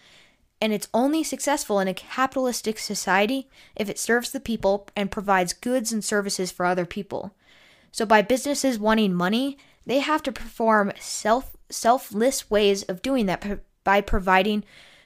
And 0.62 0.72
it's 0.72 0.88
only 0.94 1.24
successful 1.24 1.80
in 1.80 1.88
a 1.88 1.94
capitalistic 1.94 2.80
society 2.80 3.50
if 3.76 3.90
it 3.90 4.00
serves 4.00 4.32
the 4.32 4.40
people 4.40 4.88
and 4.96 5.12
provides 5.12 5.52
goods 5.52 5.92
and 5.92 6.04
services 6.04 6.52
for 6.52 6.66
other 6.66 6.86
people. 6.86 7.36
So 7.92 8.06
by 8.06 8.22
businesses 8.22 8.80
wanting 8.80 9.14
money, 9.14 9.58
they 9.86 10.00
have 10.00 10.24
to 10.24 10.32
perform 10.32 10.94
self 11.00 11.56
selfless 11.74 12.50
ways 12.50 12.84
of 12.84 13.02
doing 13.02 13.26
that 13.26 13.60
by 13.84 14.02
providing 14.02 14.64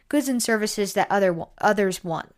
goods 0.10 0.30
and 0.30 0.42
services 0.42 0.94
that 0.94 1.10
other 1.10 1.36
others 1.60 2.04
want. 2.04 2.34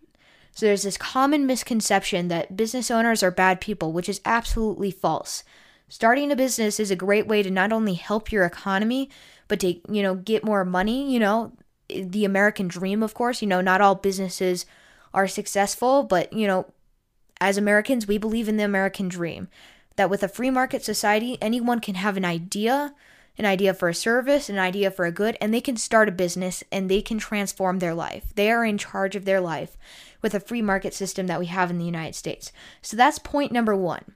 So 0.51 0.65
there's 0.65 0.83
this 0.83 0.97
common 0.97 1.45
misconception 1.45 2.27
that 2.27 2.57
business 2.57 2.91
owners 2.91 3.23
are 3.23 3.31
bad 3.31 3.61
people, 3.61 3.93
which 3.93 4.09
is 4.09 4.21
absolutely 4.25 4.91
false. 4.91 5.43
Starting 5.87 6.31
a 6.31 6.35
business 6.35 6.79
is 6.79 6.91
a 6.91 6.95
great 6.95 7.27
way 7.27 7.41
to 7.41 7.49
not 7.49 7.71
only 7.71 7.93
help 7.93 8.31
your 8.31 8.45
economy, 8.45 9.09
but 9.47 9.59
to, 9.59 9.79
you 9.91 10.03
know, 10.03 10.15
get 10.15 10.43
more 10.43 10.65
money, 10.65 11.11
you 11.11 11.19
know, 11.19 11.53
the 11.87 12.25
American 12.25 12.67
dream, 12.67 13.01
of 13.01 13.13
course. 13.13 13.41
You 13.41 13.47
know, 13.47 13.61
not 13.61 13.81
all 13.81 13.95
businesses 13.95 14.65
are 15.13 15.27
successful, 15.27 16.03
but, 16.03 16.31
you 16.33 16.45
know, 16.45 16.67
as 17.41 17.57
Americans, 17.57 18.07
we 18.07 18.17
believe 18.17 18.47
in 18.47 18.57
the 18.57 18.63
American 18.63 19.07
dream 19.07 19.47
that 19.95 20.09
with 20.09 20.23
a 20.23 20.27
free 20.27 20.49
market 20.49 20.83
society, 20.83 21.37
anyone 21.41 21.79
can 21.79 21.95
have 21.95 22.17
an 22.17 22.25
idea, 22.25 22.93
an 23.37 23.45
idea 23.45 23.73
for 23.73 23.89
a 23.89 23.93
service, 23.93 24.49
an 24.49 24.59
idea 24.59 24.91
for 24.91 25.05
a 25.05 25.11
good, 25.11 25.37
and 25.39 25.53
they 25.53 25.61
can 25.61 25.77
start 25.77 26.09
a 26.09 26.11
business 26.11 26.63
and 26.71 26.89
they 26.89 27.01
can 27.01 27.17
transform 27.17 27.79
their 27.79 27.93
life. 27.93 28.33
They 28.35 28.51
are 28.51 28.65
in 28.65 28.77
charge 28.77 29.15
of 29.15 29.25
their 29.25 29.39
life 29.39 29.77
with 30.21 30.33
a 30.33 30.39
free 30.39 30.61
market 30.61 30.93
system 30.93 31.27
that 31.27 31.39
we 31.39 31.45
have 31.45 31.69
in 31.69 31.77
the 31.77 31.85
United 31.85 32.15
States. 32.15 32.51
So 32.81 32.97
that's 32.97 33.19
point 33.19 33.51
number 33.51 33.75
one. 33.75 34.13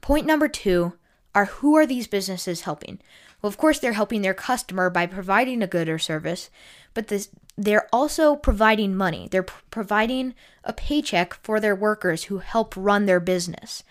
Point 0.00 0.26
number 0.26 0.48
two 0.48 0.94
are 1.34 1.44
who 1.46 1.76
are 1.76 1.86
these 1.86 2.08
businesses 2.08 2.62
helping? 2.62 3.00
Well, 3.40 3.48
of 3.48 3.56
course, 3.56 3.78
they're 3.78 3.92
helping 3.92 4.22
their 4.22 4.34
customer 4.34 4.90
by 4.90 5.06
providing 5.06 5.62
a 5.62 5.66
good 5.66 5.88
or 5.88 5.98
service, 5.98 6.50
but 6.92 7.08
this, 7.08 7.30
they're 7.56 7.88
also 7.92 8.36
providing 8.36 8.96
money. 8.96 9.28
They're 9.30 9.42
providing 9.42 10.34
a 10.64 10.72
paycheck 10.72 11.34
for 11.34 11.60
their 11.60 11.74
workers 11.74 12.24
who 12.24 12.38
help 12.38 12.74
run 12.76 13.06
their 13.06 13.20
business. 13.20 13.82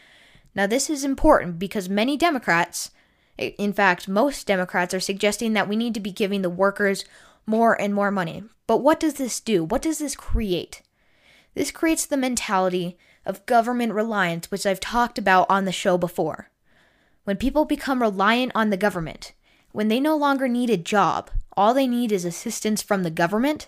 Now, 0.53 0.67
this 0.67 0.89
is 0.89 1.03
important 1.03 1.57
because 1.57 1.89
many 1.89 2.17
Democrats, 2.17 2.91
in 3.39 3.73
fact, 3.73 4.07
most 4.07 4.45
Democrats, 4.45 4.93
are 4.93 4.99
suggesting 4.99 5.53
that 5.53 5.67
we 5.67 5.75
need 5.75 5.93
to 5.93 5.99
be 5.99 6.11
giving 6.11 6.41
the 6.41 6.49
workers 6.49 7.05
more 7.45 7.79
and 7.79 7.93
more 7.93 8.11
money. 8.11 8.43
But 8.67 8.77
what 8.77 8.99
does 8.99 9.15
this 9.15 9.39
do? 9.39 9.63
What 9.63 9.81
does 9.81 9.99
this 9.99 10.15
create? 10.15 10.81
This 11.55 11.71
creates 11.71 12.05
the 12.05 12.17
mentality 12.17 12.97
of 13.25 13.45
government 13.45 13.93
reliance, 13.93 14.51
which 14.51 14.65
I've 14.65 14.79
talked 14.79 15.17
about 15.17 15.49
on 15.49 15.65
the 15.65 15.71
show 15.71 15.97
before. 15.97 16.49
When 17.23 17.37
people 17.37 17.65
become 17.65 18.01
reliant 18.01 18.51
on 18.55 18.69
the 18.69 18.77
government, 18.77 19.33
when 19.71 19.87
they 19.87 19.99
no 19.99 20.15
longer 20.15 20.47
need 20.47 20.69
a 20.69 20.77
job, 20.77 21.31
all 21.55 21.73
they 21.73 21.87
need 21.87 22.11
is 22.11 22.25
assistance 22.25 22.81
from 22.81 23.03
the 23.03 23.11
government, 23.11 23.67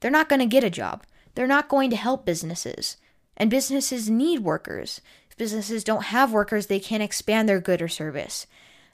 they're 0.00 0.10
not 0.10 0.28
going 0.28 0.40
to 0.40 0.46
get 0.46 0.64
a 0.64 0.70
job. 0.70 1.04
they're 1.34 1.46
not 1.46 1.68
going 1.68 1.90
to 1.90 1.96
help 1.96 2.24
businesses. 2.24 2.96
And 3.36 3.50
businesses 3.50 4.08
need 4.08 4.40
workers. 4.40 5.00
Businesses 5.36 5.84
don't 5.84 6.04
have 6.04 6.32
workers, 6.32 6.66
they 6.66 6.80
can't 6.80 7.02
expand 7.02 7.48
their 7.48 7.60
good 7.60 7.82
or 7.82 7.88
service. 7.88 8.46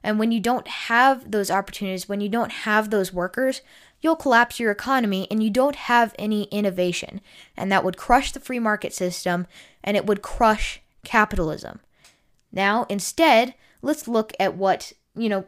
And 0.03 0.19
when 0.19 0.33
you 0.33 0.41
don't 0.41 0.67
have 0.67 1.31
those 1.31 1.51
opportunities, 1.51 2.09
when 2.09 2.21
you 2.21 2.29
don't 2.29 2.53
have 2.53 2.91
those 2.91 3.13
workers, 3.13 3.61
you'll 4.01 4.17
collapse 4.17 4.59
your 4.59 4.71
economy 4.71 5.27
and 5.31 5.43
you 5.43 5.51
don't 5.51 5.77
have 5.77 6.15
any 6.19 6.45
innovation. 6.45 7.21
And 7.57 7.71
that 7.71 7.85
would 7.85 7.97
crush 7.97 8.33
the 8.33 8.41
free 8.41 8.59
market 8.59 8.95
system 8.95 9.47
and 9.85 9.97
it 9.97 10.07
would 10.07 10.23
crush 10.23 10.81
capitalism. 11.05 11.81
Now, 12.51 12.87
instead, 12.89 13.55
let's 13.83 14.09
look 14.09 14.33
at 14.41 14.57
what, 14.57 14.93
you 15.15 15.29
know, 15.29 15.45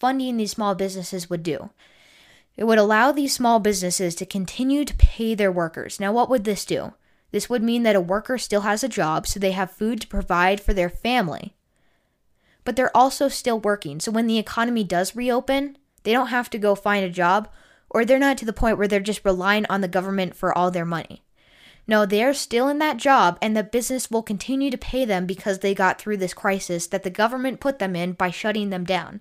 funding 0.00 0.36
these 0.36 0.50
small 0.50 0.74
businesses 0.74 1.30
would 1.30 1.42
do. 1.42 1.70
It 2.56 2.64
would 2.64 2.78
allow 2.78 3.12
these 3.12 3.32
small 3.32 3.60
businesses 3.60 4.14
to 4.16 4.26
continue 4.26 4.84
to 4.84 4.94
pay 4.96 5.34
their 5.34 5.52
workers. 5.52 5.98
Now, 6.00 6.12
what 6.12 6.28
would 6.28 6.44
this 6.44 6.64
do? 6.64 6.92
This 7.32 7.50
would 7.50 7.62
mean 7.62 7.82
that 7.82 7.96
a 7.96 8.00
worker 8.00 8.38
still 8.38 8.60
has 8.60 8.84
a 8.84 8.88
job, 8.88 9.26
so 9.26 9.40
they 9.40 9.52
have 9.52 9.70
food 9.70 10.00
to 10.02 10.06
provide 10.06 10.60
for 10.60 10.72
their 10.72 10.90
family. 10.90 11.56
But 12.64 12.76
they're 12.76 12.96
also 12.96 13.28
still 13.28 13.58
working, 13.58 13.98
so 13.98 14.12
when 14.12 14.26
the 14.26 14.38
economy 14.38 14.84
does 14.84 15.16
reopen, 15.16 15.76
they 16.04 16.12
don't 16.12 16.28
have 16.28 16.50
to 16.50 16.58
go 16.58 16.74
find 16.74 17.04
a 17.04 17.10
job, 17.10 17.48
or 17.90 18.04
they're 18.04 18.18
not 18.18 18.38
to 18.38 18.44
the 18.44 18.52
point 18.52 18.78
where 18.78 18.86
they're 18.86 19.00
just 19.00 19.24
relying 19.24 19.66
on 19.66 19.80
the 19.80 19.88
government 19.88 20.36
for 20.36 20.56
all 20.56 20.70
their 20.70 20.84
money. 20.84 21.22
No, 21.86 22.06
they're 22.06 22.34
still 22.34 22.68
in 22.68 22.78
that 22.78 22.96
job, 22.98 23.38
and 23.42 23.56
the 23.56 23.64
business 23.64 24.10
will 24.10 24.22
continue 24.22 24.70
to 24.70 24.78
pay 24.78 25.04
them 25.04 25.26
because 25.26 25.58
they 25.58 25.74
got 25.74 26.00
through 26.00 26.18
this 26.18 26.34
crisis 26.34 26.86
that 26.86 27.02
the 27.02 27.10
government 27.10 27.60
put 27.60 27.78
them 27.78 27.96
in 27.96 28.12
by 28.12 28.30
shutting 28.30 28.70
them 28.70 28.84
down. 28.84 29.20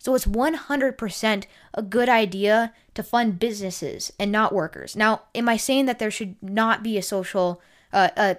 So 0.00 0.14
it's 0.14 0.24
100% 0.24 1.44
a 1.74 1.82
good 1.82 2.08
idea 2.08 2.72
to 2.94 3.02
fund 3.02 3.38
businesses 3.38 4.10
and 4.18 4.32
not 4.32 4.54
workers. 4.54 4.96
Now, 4.96 5.24
am 5.34 5.46
I 5.46 5.58
saying 5.58 5.84
that 5.86 5.98
there 5.98 6.10
should 6.10 6.36
not 6.42 6.82
be 6.82 6.96
a 6.96 7.02
social, 7.02 7.60
uh, 7.92 8.08
a, 8.16 8.36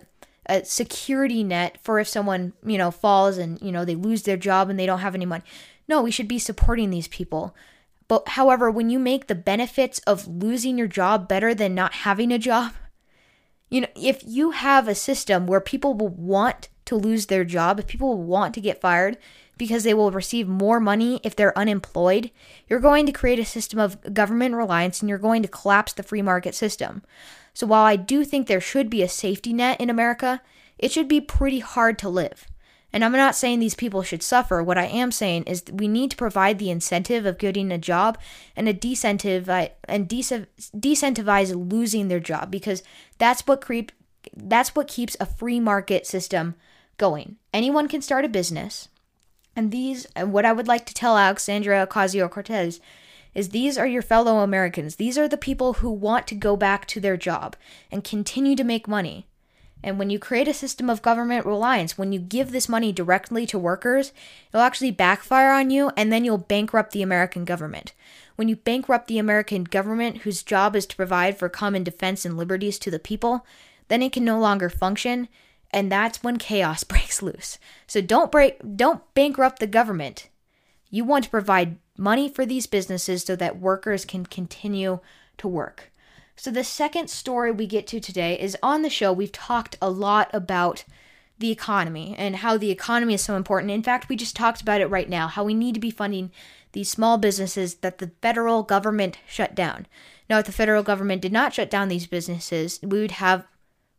a 0.47 0.65
security 0.65 1.43
net 1.43 1.77
for 1.79 1.99
if 1.99 2.07
someone, 2.07 2.53
you 2.65 2.79
know, 2.79 2.89
falls 2.89 3.37
and, 3.37 3.61
you 3.61 3.71
know, 3.71 3.85
they 3.85 3.93
lose 3.93 4.23
their 4.23 4.37
job 4.37 4.71
and 4.71 4.79
they 4.79 4.87
don't 4.87 5.01
have 5.01 5.13
any 5.13 5.27
money? 5.27 5.43
No, 5.87 6.01
we 6.01 6.09
should 6.09 6.27
be 6.27 6.39
supporting 6.39 6.89
these 6.89 7.07
people. 7.07 7.55
But 8.07 8.29
however, 8.29 8.71
when 8.71 8.89
you 8.89 8.97
make 8.97 9.27
the 9.27 9.35
benefits 9.35 9.99
of 9.99 10.27
losing 10.27 10.79
your 10.79 10.87
job 10.87 11.27
better 11.27 11.53
than 11.53 11.75
not 11.75 11.93
having 11.93 12.31
a 12.31 12.39
job, 12.39 12.73
you 13.69 13.81
know, 13.81 13.87
if 13.95 14.23
you 14.25 14.51
have 14.51 14.87
a 14.87 14.95
system 14.95 15.45
where 15.45 15.61
people 15.61 15.93
will 15.93 16.09
want 16.09 16.69
to 16.85 16.95
lose 16.95 17.27
their 17.27 17.45
job, 17.45 17.79
if 17.79 17.85
people 17.85 18.17
want 18.17 18.55
to 18.55 18.61
get 18.61 18.81
fired, 18.81 19.17
because 19.61 19.83
they 19.83 19.93
will 19.93 20.09
receive 20.09 20.47
more 20.47 20.79
money 20.79 21.21
if 21.23 21.35
they're 21.35 21.55
unemployed, 21.55 22.31
you're 22.67 22.79
going 22.79 23.05
to 23.05 23.11
create 23.11 23.37
a 23.37 23.45
system 23.45 23.77
of 23.77 24.11
government 24.11 24.55
reliance 24.55 25.01
and 25.01 25.07
you're 25.07 25.19
going 25.19 25.43
to 25.43 25.47
collapse 25.47 25.93
the 25.93 26.01
free 26.01 26.23
market 26.23 26.55
system. 26.55 27.03
So 27.53 27.67
while 27.67 27.83
I 27.83 27.95
do 27.95 28.25
think 28.25 28.47
there 28.47 28.59
should 28.59 28.89
be 28.89 29.03
a 29.03 29.07
safety 29.07 29.53
net 29.53 29.79
in 29.79 29.87
America, 29.87 30.41
it 30.79 30.91
should 30.91 31.07
be 31.07 31.21
pretty 31.21 31.59
hard 31.59 31.99
to 31.99 32.09
live. 32.09 32.47
And 32.91 33.05
I'm 33.05 33.11
not 33.11 33.35
saying 33.35 33.59
these 33.59 33.75
people 33.75 34.01
should 34.01 34.23
suffer. 34.23 34.63
What 34.63 34.79
I 34.79 34.85
am 34.85 35.11
saying 35.11 35.43
is 35.43 35.63
we 35.71 35.87
need 35.87 36.09
to 36.09 36.17
provide 36.17 36.57
the 36.57 36.71
incentive 36.71 37.27
of 37.27 37.37
getting 37.37 37.71
a 37.71 37.77
job 37.77 38.17
and 38.55 38.67
a 38.67 38.73
decentive 38.73 39.47
and 39.47 40.09
decentivize 40.09 41.71
losing 41.71 42.07
their 42.07 42.19
job 42.19 42.49
because 42.49 42.81
that's 43.19 43.45
what 43.45 43.61
creep 43.61 43.91
that's 44.35 44.73
what 44.73 44.87
keeps 44.87 45.15
a 45.19 45.27
free 45.27 45.59
market 45.59 46.07
system 46.07 46.55
going. 46.97 47.37
Anyone 47.53 47.87
can 47.87 48.01
start 48.01 48.25
a 48.25 48.29
business. 48.29 48.87
And 49.55 49.71
these, 49.71 50.07
uh, 50.15 50.25
what 50.25 50.45
I 50.45 50.53
would 50.53 50.67
like 50.67 50.85
to 50.85 50.93
tell 50.93 51.17
Alexandria 51.17 51.85
Ocasio 51.85 52.29
Cortez 52.29 52.79
is 53.33 53.49
these 53.49 53.77
are 53.77 53.87
your 53.87 54.01
fellow 54.01 54.39
Americans. 54.39 54.95
These 54.95 55.17
are 55.17 55.27
the 55.27 55.37
people 55.37 55.73
who 55.73 55.89
want 55.89 56.27
to 56.27 56.35
go 56.35 56.55
back 56.55 56.85
to 56.87 56.99
their 56.99 57.17
job 57.17 57.55
and 57.91 58.03
continue 58.03 58.55
to 58.55 58.63
make 58.63 58.87
money. 58.87 59.25
And 59.83 59.97
when 59.97 60.09
you 60.09 60.19
create 60.19 60.47
a 60.47 60.53
system 60.53 60.89
of 60.89 61.01
government 61.01 61.45
reliance, 61.45 61.97
when 61.97 62.11
you 62.11 62.19
give 62.19 62.51
this 62.51 62.69
money 62.69 62.91
directly 62.91 63.45
to 63.47 63.57
workers, 63.57 64.13
it'll 64.49 64.61
actually 64.61 64.91
backfire 64.91 65.51
on 65.51 65.69
you 65.71 65.91
and 65.97 66.11
then 66.11 66.23
you'll 66.23 66.37
bankrupt 66.37 66.91
the 66.91 67.01
American 67.01 67.45
government. 67.45 67.93
When 68.35 68.47
you 68.47 68.55
bankrupt 68.55 69.07
the 69.07 69.17
American 69.17 69.63
government, 69.63 70.17
whose 70.17 70.43
job 70.43 70.75
is 70.75 70.85
to 70.87 70.95
provide 70.95 71.37
for 71.37 71.49
common 71.49 71.83
defense 71.83 72.25
and 72.25 72.37
liberties 72.37 72.77
to 72.79 72.91
the 72.91 72.99
people, 72.99 73.45
then 73.87 74.01
it 74.01 74.13
can 74.13 74.23
no 74.23 74.39
longer 74.39 74.69
function 74.69 75.27
and 75.73 75.91
that's 75.91 76.23
when 76.23 76.37
chaos 76.37 76.83
breaks 76.91 77.21
loose. 77.21 77.57
So 77.87 78.01
don't 78.01 78.31
break 78.31 78.59
don't 78.75 79.01
bankrupt 79.13 79.59
the 79.59 79.67
government. 79.67 80.29
You 80.89 81.05
want 81.05 81.25
to 81.25 81.29
provide 81.29 81.77
money 81.97 82.27
for 82.27 82.45
these 82.45 82.67
businesses 82.67 83.23
so 83.23 83.35
that 83.35 83.59
workers 83.59 84.05
can 84.05 84.25
continue 84.25 84.99
to 85.37 85.47
work. 85.47 85.91
So 86.35 86.51
the 86.51 86.63
second 86.63 87.09
story 87.09 87.51
we 87.51 87.67
get 87.67 87.87
to 87.87 87.99
today 87.99 88.39
is 88.39 88.57
on 88.63 88.81
the 88.81 88.89
show 88.89 89.13
we've 89.13 89.31
talked 89.31 89.77
a 89.81 89.89
lot 89.89 90.29
about 90.33 90.83
the 91.37 91.51
economy 91.51 92.15
and 92.17 92.37
how 92.37 92.57
the 92.57 92.71
economy 92.71 93.15
is 93.15 93.21
so 93.21 93.35
important. 93.35 93.71
In 93.71 93.83
fact, 93.83 94.09
we 94.09 94.15
just 94.15 94.35
talked 94.35 94.61
about 94.61 94.81
it 94.81 94.87
right 94.87 95.09
now, 95.09 95.27
how 95.27 95.43
we 95.43 95.53
need 95.53 95.73
to 95.73 95.79
be 95.79 95.91
funding 95.91 96.31
these 96.71 96.89
small 96.89 97.17
businesses 97.17 97.75
that 97.75 97.97
the 97.97 98.11
federal 98.21 98.63
government 98.63 99.17
shut 99.27 99.53
down. 99.53 99.87
Now, 100.29 100.39
if 100.39 100.45
the 100.45 100.51
federal 100.51 100.83
government 100.83 101.21
did 101.21 101.33
not 101.33 101.53
shut 101.53 101.69
down 101.69 101.89
these 101.89 102.07
businesses, 102.07 102.79
we 102.81 103.01
would 103.01 103.11
have 103.11 103.45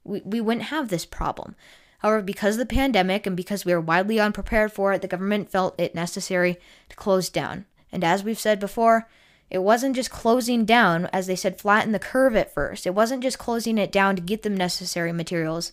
we, 0.04 0.20
we 0.24 0.40
wouldn't 0.40 0.66
have 0.66 0.88
this 0.88 1.06
problem. 1.06 1.54
However, 1.98 2.22
because 2.22 2.54
of 2.56 2.58
the 2.58 2.66
pandemic 2.66 3.26
and 3.26 3.36
because 3.36 3.64
we 3.64 3.72
were 3.72 3.80
widely 3.80 4.18
unprepared 4.18 4.72
for 4.72 4.92
it, 4.92 5.02
the 5.02 5.08
government 5.08 5.50
felt 5.50 5.78
it 5.78 5.94
necessary 5.94 6.58
to 6.88 6.96
close 6.96 7.28
down. 7.28 7.64
And 7.92 8.02
as 8.02 8.24
we've 8.24 8.38
said 8.38 8.58
before, 8.58 9.08
it 9.50 9.62
wasn't 9.62 9.94
just 9.94 10.10
closing 10.10 10.64
down, 10.64 11.10
as 11.12 11.26
they 11.26 11.36
said, 11.36 11.60
flatten 11.60 11.92
the 11.92 11.98
curve 11.98 12.34
at 12.34 12.52
first. 12.52 12.86
It 12.86 12.94
wasn't 12.94 13.22
just 13.22 13.38
closing 13.38 13.78
it 13.78 13.92
down 13.92 14.16
to 14.16 14.22
get 14.22 14.42
them 14.42 14.56
necessary 14.56 15.12
materials. 15.12 15.72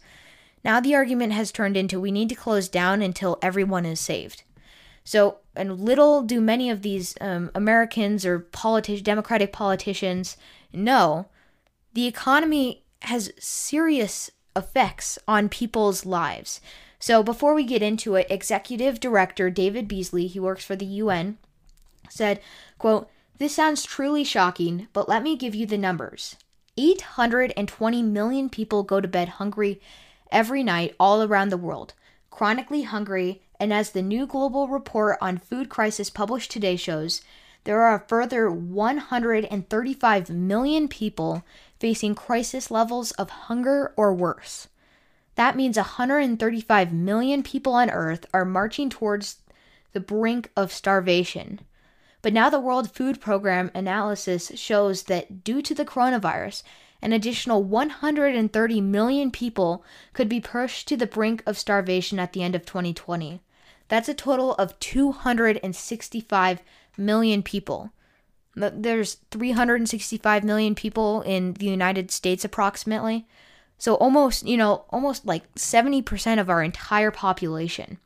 Now 0.64 0.80
the 0.80 0.94
argument 0.94 1.34
has 1.34 1.52
turned 1.52 1.78
into 1.78 2.00
we 2.00 2.12
need 2.12 2.30
to 2.30 2.36
close 2.36 2.68
down 2.68 3.02
until 3.02 3.40
everyone 3.42 3.86
is 3.86 4.00
saved. 4.00 4.44
So, 5.04 5.38
and 5.56 5.80
little 5.80 6.22
do 6.22 6.42
many 6.42 6.70
of 6.70 6.82
these 6.82 7.16
um, 7.22 7.50
Americans 7.56 8.26
or 8.26 8.42
politi- 8.52 9.02
Democratic 9.02 9.52
politicians 9.52 10.38
know, 10.72 11.28
the 11.94 12.06
economy 12.06 12.84
has 13.02 13.32
serious 13.40 14.32
effects 14.56 15.18
on 15.28 15.50
people's 15.50 16.06
lives. 16.06 16.60
So 17.00 17.24
before 17.24 17.54
we 17.54 17.64
get 17.64 17.82
into 17.82 18.16
it, 18.16 18.28
executive 18.30 19.00
director 19.00 19.50
David 19.50 19.88
Beasley, 19.88 20.28
he 20.28 20.40
works 20.40 20.66
for 20.66 20.76
the 20.76 20.86
UN, 20.86 21.38
said, 22.10 22.42
quote, 22.78 23.10
"This 23.38 23.56
sounds 23.56 23.86
truly 23.86 24.24
shocking, 24.24 24.88
but 24.92 25.08
let 25.08 25.24
me 25.24 25.38
give 25.38 25.56
you 25.56 25.66
the 25.66 25.78
numbers. 25.78 26.36
820 26.78 28.04
million 28.04 28.50
people 28.50 28.84
go 28.84 29.00
to 29.00 29.08
bed 29.08 29.30
hungry 29.30 29.80
every 30.32 30.64
night 30.64 30.96
all 31.00 31.24
around 31.24 31.50
the 31.50 31.58
world, 31.58 31.94
chronically 32.30 32.84
hungry, 32.84 33.42
and 33.60 33.74
as 33.74 33.92
the 33.92 34.02
new 34.02 34.26
global 34.26 34.68
report 34.68 35.18
on 35.22 35.38
food 35.38 35.70
crisis 35.70 36.10
published 36.10 36.52
today 36.52 36.76
shows, 36.76 37.22
there 37.64 37.82
are 37.82 37.96
a 37.96 38.08
further 38.08 38.50
135 38.50 40.30
million 40.30 40.88
people 40.88 41.44
facing 41.80 42.16
crisis 42.16 42.72
levels 42.72 43.12
of 43.12 43.30
hunger 43.30 43.94
or 43.96 44.14
worse. 44.14 44.68
That 45.36 45.56
means 45.56 45.78
135 45.78 46.94
million 46.94 47.44
people 47.44 47.74
on 47.74 47.90
Earth 47.90 48.26
are 48.34 48.46
marching 48.46 48.90
towards 48.90 49.38
the 49.94 50.00
brink 50.00 50.52
of 50.56 50.72
starvation. 50.72 51.62
But 52.22 52.34
now 52.34 52.50
the 52.50 52.60
World 52.60 52.92
Food 52.92 53.22
Program 53.22 53.72
analysis 53.74 54.52
shows 54.56 55.04
that 55.04 55.44
due 55.44 55.62
to 55.62 55.74
the 55.74 55.86
coronavirus, 55.86 56.64
an 57.02 57.14
additional 57.14 57.64
130 57.64 58.82
million 58.82 59.32
people 59.32 59.86
could 60.12 60.28
be 60.28 60.42
pushed 60.42 60.88
to 60.90 60.98
the 60.98 61.08
brink 61.08 61.42
of 61.46 61.58
starvation 61.58 62.20
at 62.20 62.34
the 62.34 62.44
end 62.44 62.56
of 62.56 62.66
2020. 62.66 63.42
That's 63.88 64.10
a 64.10 64.14
total 64.14 64.54
of 64.56 64.78
265 64.80 66.62
million 67.00 67.42
people. 67.42 67.92
There's 68.56 69.18
365 69.32 70.44
million 70.44 70.76
people 70.76 71.22
in 71.22 71.54
the 71.54 71.66
United 71.66 72.12
States 72.12 72.44
approximately. 72.44 73.26
So 73.78 73.96
almost, 73.96 74.46
you 74.46 74.58
know, 74.58 74.84
almost 74.90 75.26
like 75.26 75.54
70% 75.56 76.40
of 76.40 76.50
our 76.50 76.62
entire 76.62 77.12
population. 77.12 77.98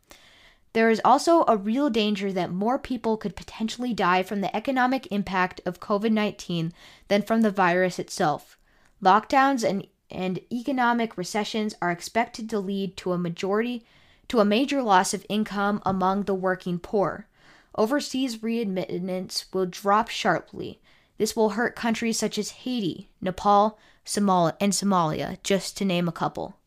There 0.73 0.89
is 0.89 1.01
also 1.03 1.43
a 1.47 1.57
real 1.57 1.89
danger 1.89 2.31
that 2.31 2.51
more 2.51 2.79
people 2.79 3.17
could 3.17 3.35
potentially 3.35 3.93
die 3.93 4.23
from 4.23 4.41
the 4.41 4.55
economic 4.55 5.07
impact 5.11 5.61
of 5.65 5.79
COVID 5.79 6.11
19 6.11 6.73
than 7.07 7.21
from 7.21 7.41
the 7.41 7.51
virus 7.51 7.99
itself. 7.99 8.57
Lockdowns 9.01 9.67
and, 9.67 9.87
and 10.09 10.39
economic 10.51 11.17
recessions 11.17 11.75
are 11.81 11.91
expected 11.91 12.49
to 12.49 12.59
lead 12.59 12.97
to 12.97 13.11
a 13.11 13.17
majority 13.17 13.85
to 14.29 14.39
a 14.39 14.45
major 14.45 14.81
loss 14.81 15.13
of 15.13 15.25
income 15.29 15.81
among 15.85 16.23
the 16.23 16.33
working 16.33 16.79
poor 16.79 17.27
overseas 17.75 18.37
readmittance 18.37 19.45
will 19.53 19.65
drop 19.65 20.09
sharply. 20.09 20.79
This 21.17 21.35
will 21.35 21.51
hurt 21.51 21.75
countries 21.75 22.17
such 22.17 22.37
as 22.37 22.51
Haiti, 22.51 23.09
Nepal, 23.21 23.77
Somalia, 24.05 24.55
and 24.59 24.73
Somalia, 24.73 25.37
just 25.43 25.77
to 25.77 25.85
name 25.85 26.07
a 26.07 26.11
couple. 26.11 26.57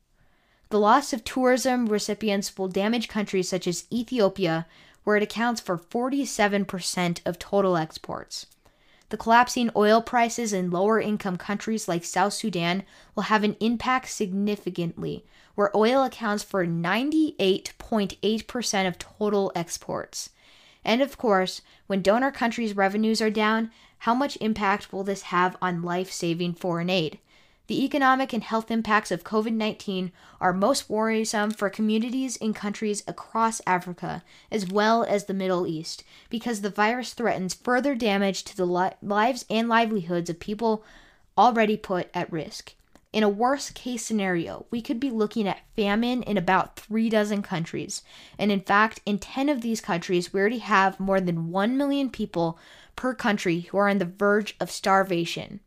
The 0.70 0.80
loss 0.80 1.12
of 1.12 1.22
tourism 1.22 1.86
recipients 1.86 2.58
will 2.58 2.68
damage 2.68 3.08
countries 3.08 3.48
such 3.48 3.66
as 3.66 3.84
Ethiopia, 3.92 4.66
where 5.04 5.16
it 5.16 5.22
accounts 5.22 5.60
for 5.60 5.78
47% 5.78 7.20
of 7.24 7.38
total 7.38 7.76
exports. 7.76 8.46
The 9.10 9.16
collapsing 9.16 9.70
oil 9.76 10.02
prices 10.02 10.52
in 10.52 10.72
lower 10.72 11.00
income 11.00 11.36
countries 11.36 11.86
like 11.86 12.04
South 12.04 12.32
Sudan 12.32 12.82
will 13.14 13.22
have 13.24 13.44
an 13.44 13.56
impact 13.60 14.10
significantly, 14.10 15.24
where 15.54 15.76
oil 15.76 16.02
accounts 16.02 16.42
for 16.42 16.66
98.8% 16.66 18.88
of 18.88 18.98
total 18.98 19.52
exports. 19.54 20.30
And 20.86 21.02
of 21.02 21.18
course, 21.18 21.62
when 21.88 22.00
donor 22.00 22.30
countries' 22.30 22.76
revenues 22.76 23.20
are 23.20 23.28
down, 23.28 23.72
how 23.98 24.14
much 24.14 24.38
impact 24.40 24.92
will 24.92 25.02
this 25.02 25.22
have 25.22 25.56
on 25.60 25.82
life 25.82 26.12
saving 26.12 26.54
foreign 26.54 26.88
aid? 26.88 27.18
The 27.66 27.84
economic 27.84 28.32
and 28.32 28.44
health 28.44 28.70
impacts 28.70 29.10
of 29.10 29.24
COVID 29.24 29.52
19 29.52 30.12
are 30.40 30.52
most 30.52 30.88
worrisome 30.88 31.50
for 31.50 31.68
communities 31.68 32.36
in 32.36 32.54
countries 32.54 33.02
across 33.08 33.60
Africa 33.66 34.22
as 34.52 34.68
well 34.68 35.02
as 35.02 35.24
the 35.24 35.34
Middle 35.34 35.66
East 35.66 36.04
because 36.30 36.60
the 36.60 36.70
virus 36.70 37.14
threatens 37.14 37.52
further 37.52 37.96
damage 37.96 38.44
to 38.44 38.56
the 38.56 38.64
li- 38.64 38.92
lives 39.02 39.44
and 39.50 39.68
livelihoods 39.68 40.30
of 40.30 40.38
people 40.38 40.84
already 41.36 41.76
put 41.76 42.08
at 42.14 42.30
risk. 42.30 42.75
In 43.16 43.22
a 43.22 43.30
worst 43.30 43.74
case 43.74 44.04
scenario, 44.04 44.66
we 44.70 44.82
could 44.82 45.00
be 45.00 45.08
looking 45.08 45.48
at 45.48 45.64
famine 45.74 46.22
in 46.24 46.36
about 46.36 46.76
three 46.76 47.08
dozen 47.08 47.40
countries. 47.40 48.02
And 48.38 48.52
in 48.52 48.60
fact, 48.60 49.00
in 49.06 49.18
10 49.18 49.48
of 49.48 49.62
these 49.62 49.80
countries, 49.80 50.34
we 50.34 50.40
already 50.40 50.58
have 50.58 51.00
more 51.00 51.18
than 51.18 51.50
1 51.50 51.78
million 51.78 52.10
people 52.10 52.58
per 52.94 53.14
country 53.14 53.60
who 53.60 53.78
are 53.78 53.88
on 53.88 53.96
the 53.96 54.04
verge 54.04 54.54
of 54.60 54.70
starvation. 54.70 55.60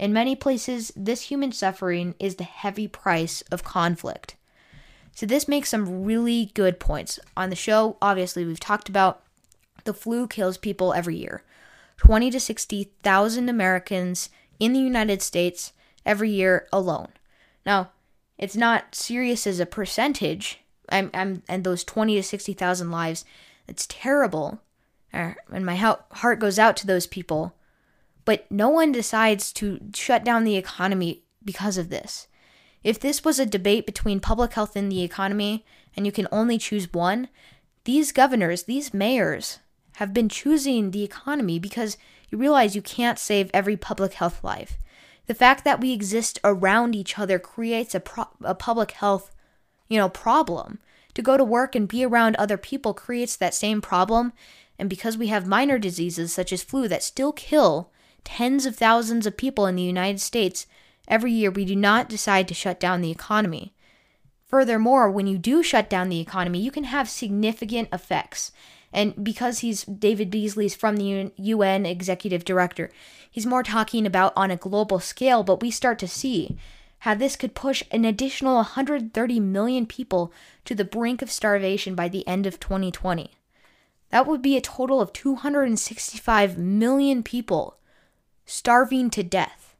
In 0.00 0.12
many 0.12 0.34
places, 0.34 0.92
this 0.96 1.30
human 1.30 1.52
suffering 1.52 2.16
is 2.18 2.34
the 2.34 2.42
heavy 2.42 2.88
price 2.88 3.42
of 3.52 3.62
conflict. 3.62 4.34
So, 5.14 5.26
this 5.26 5.46
makes 5.46 5.68
some 5.68 6.02
really 6.02 6.50
good 6.54 6.80
points. 6.80 7.20
On 7.36 7.50
the 7.50 7.54
show, 7.54 7.98
obviously, 8.02 8.44
we've 8.44 8.58
talked 8.58 8.88
about 8.88 9.22
the 9.84 9.94
flu 9.94 10.26
kills 10.26 10.58
people 10.58 10.92
every 10.92 11.18
year 11.18 11.44
20 11.98 12.32
to 12.32 12.40
60,000 12.40 13.48
Americans 13.48 14.28
in 14.58 14.72
the 14.72 14.80
United 14.80 15.22
States 15.22 15.72
every 16.10 16.30
year 16.30 16.66
alone. 16.72 17.08
Now, 17.64 17.90
it's 18.36 18.56
not 18.56 18.94
serious 18.94 19.46
as 19.46 19.60
a 19.60 19.66
percentage, 19.66 20.60
I'm, 20.88 21.10
I'm, 21.14 21.42
and 21.48 21.62
those 21.62 21.84
20 21.84 22.16
to 22.16 22.22
60,000 22.22 22.90
lives, 22.90 23.24
it's 23.68 23.86
terrible. 23.88 24.60
Uh, 25.12 25.32
and 25.52 25.64
my 25.64 25.76
heart 25.76 26.38
goes 26.40 26.58
out 26.58 26.76
to 26.78 26.86
those 26.86 27.06
people 27.06 27.54
but 28.24 28.50
no 28.50 28.68
one 28.68 28.92
decides 28.92 29.52
to 29.54 29.80
shut 29.94 30.24
down 30.24 30.44
the 30.44 30.56
economy 30.56 31.24
because 31.44 31.76
of 31.76 31.88
this. 31.88 32.28
If 32.84 33.00
this 33.00 33.24
was 33.24 33.38
a 33.38 33.44
debate 33.46 33.86
between 33.86 34.20
public 34.20 34.52
health 34.52 34.76
and 34.76 34.90
the 34.90 35.02
economy, 35.02 35.64
and 35.96 36.06
you 36.06 36.12
can 36.12 36.28
only 36.30 36.56
choose 36.56 36.92
one, 36.92 37.28
these 37.84 38.12
governors, 38.12 38.62
these 38.62 38.94
mayors, 38.94 39.58
have 39.94 40.14
been 40.14 40.28
choosing 40.28 40.90
the 40.90 41.02
economy 41.02 41.58
because 41.58 41.96
you 42.30 42.38
realize 42.38 42.76
you 42.76 42.82
can't 42.82 43.18
save 43.18 43.50
every 43.52 43.76
public 43.76 44.14
health 44.14 44.44
life. 44.44 44.78
The 45.30 45.34
fact 45.34 45.62
that 45.62 45.80
we 45.80 45.92
exist 45.92 46.40
around 46.42 46.96
each 46.96 47.16
other 47.16 47.38
creates 47.38 47.94
a, 47.94 48.00
pro- 48.00 48.26
a 48.42 48.52
public 48.52 48.90
health, 48.90 49.30
you 49.88 49.96
know, 49.96 50.08
problem. 50.08 50.80
To 51.14 51.22
go 51.22 51.36
to 51.36 51.44
work 51.44 51.76
and 51.76 51.86
be 51.86 52.04
around 52.04 52.34
other 52.34 52.56
people 52.56 52.94
creates 52.94 53.36
that 53.36 53.54
same 53.54 53.80
problem, 53.80 54.32
and 54.76 54.90
because 54.90 55.16
we 55.16 55.28
have 55.28 55.46
minor 55.46 55.78
diseases 55.78 56.32
such 56.32 56.52
as 56.52 56.64
flu 56.64 56.88
that 56.88 57.04
still 57.04 57.30
kill, 57.30 57.92
tens 58.24 58.66
of 58.66 58.74
thousands 58.74 59.24
of 59.24 59.36
people 59.36 59.66
in 59.66 59.76
the 59.76 59.84
United 59.84 60.20
States 60.20 60.66
every 61.06 61.30
year, 61.30 61.52
we 61.52 61.64
do 61.64 61.76
not 61.76 62.08
decide 62.08 62.48
to 62.48 62.52
shut 62.52 62.80
down 62.80 63.00
the 63.00 63.12
economy. 63.12 63.72
Furthermore, 64.46 65.08
when 65.12 65.28
you 65.28 65.38
do 65.38 65.62
shut 65.62 65.88
down 65.88 66.08
the 66.08 66.18
economy, 66.18 66.58
you 66.58 66.72
can 66.72 66.82
have 66.82 67.08
significant 67.08 67.88
effects. 67.92 68.50
And 68.92 69.22
because 69.22 69.60
he's 69.60 69.84
David 69.84 70.30
Beasley's 70.30 70.74
from 70.74 70.96
the 70.96 71.32
UN 71.36 71.86
executive 71.86 72.44
director, 72.44 72.90
he's 73.30 73.46
more 73.46 73.62
talking 73.62 74.04
about 74.04 74.32
on 74.36 74.50
a 74.50 74.56
global 74.56 74.98
scale, 74.98 75.42
but 75.42 75.62
we 75.62 75.70
start 75.70 75.98
to 76.00 76.08
see 76.08 76.58
how 77.00 77.14
this 77.14 77.36
could 77.36 77.54
push 77.54 77.82
an 77.90 78.04
additional 78.04 78.56
130 78.56 79.40
million 79.40 79.86
people 79.86 80.32
to 80.64 80.74
the 80.74 80.84
brink 80.84 81.22
of 81.22 81.30
starvation 81.30 81.94
by 81.94 82.08
the 82.08 82.26
end 82.26 82.46
of 82.46 82.60
2020. 82.60 83.30
That 84.10 84.26
would 84.26 84.42
be 84.42 84.56
a 84.56 84.60
total 84.60 85.00
of 85.00 85.12
265 85.12 86.58
million 86.58 87.22
people 87.22 87.78
starving 88.44 89.08
to 89.10 89.22
death. 89.22 89.76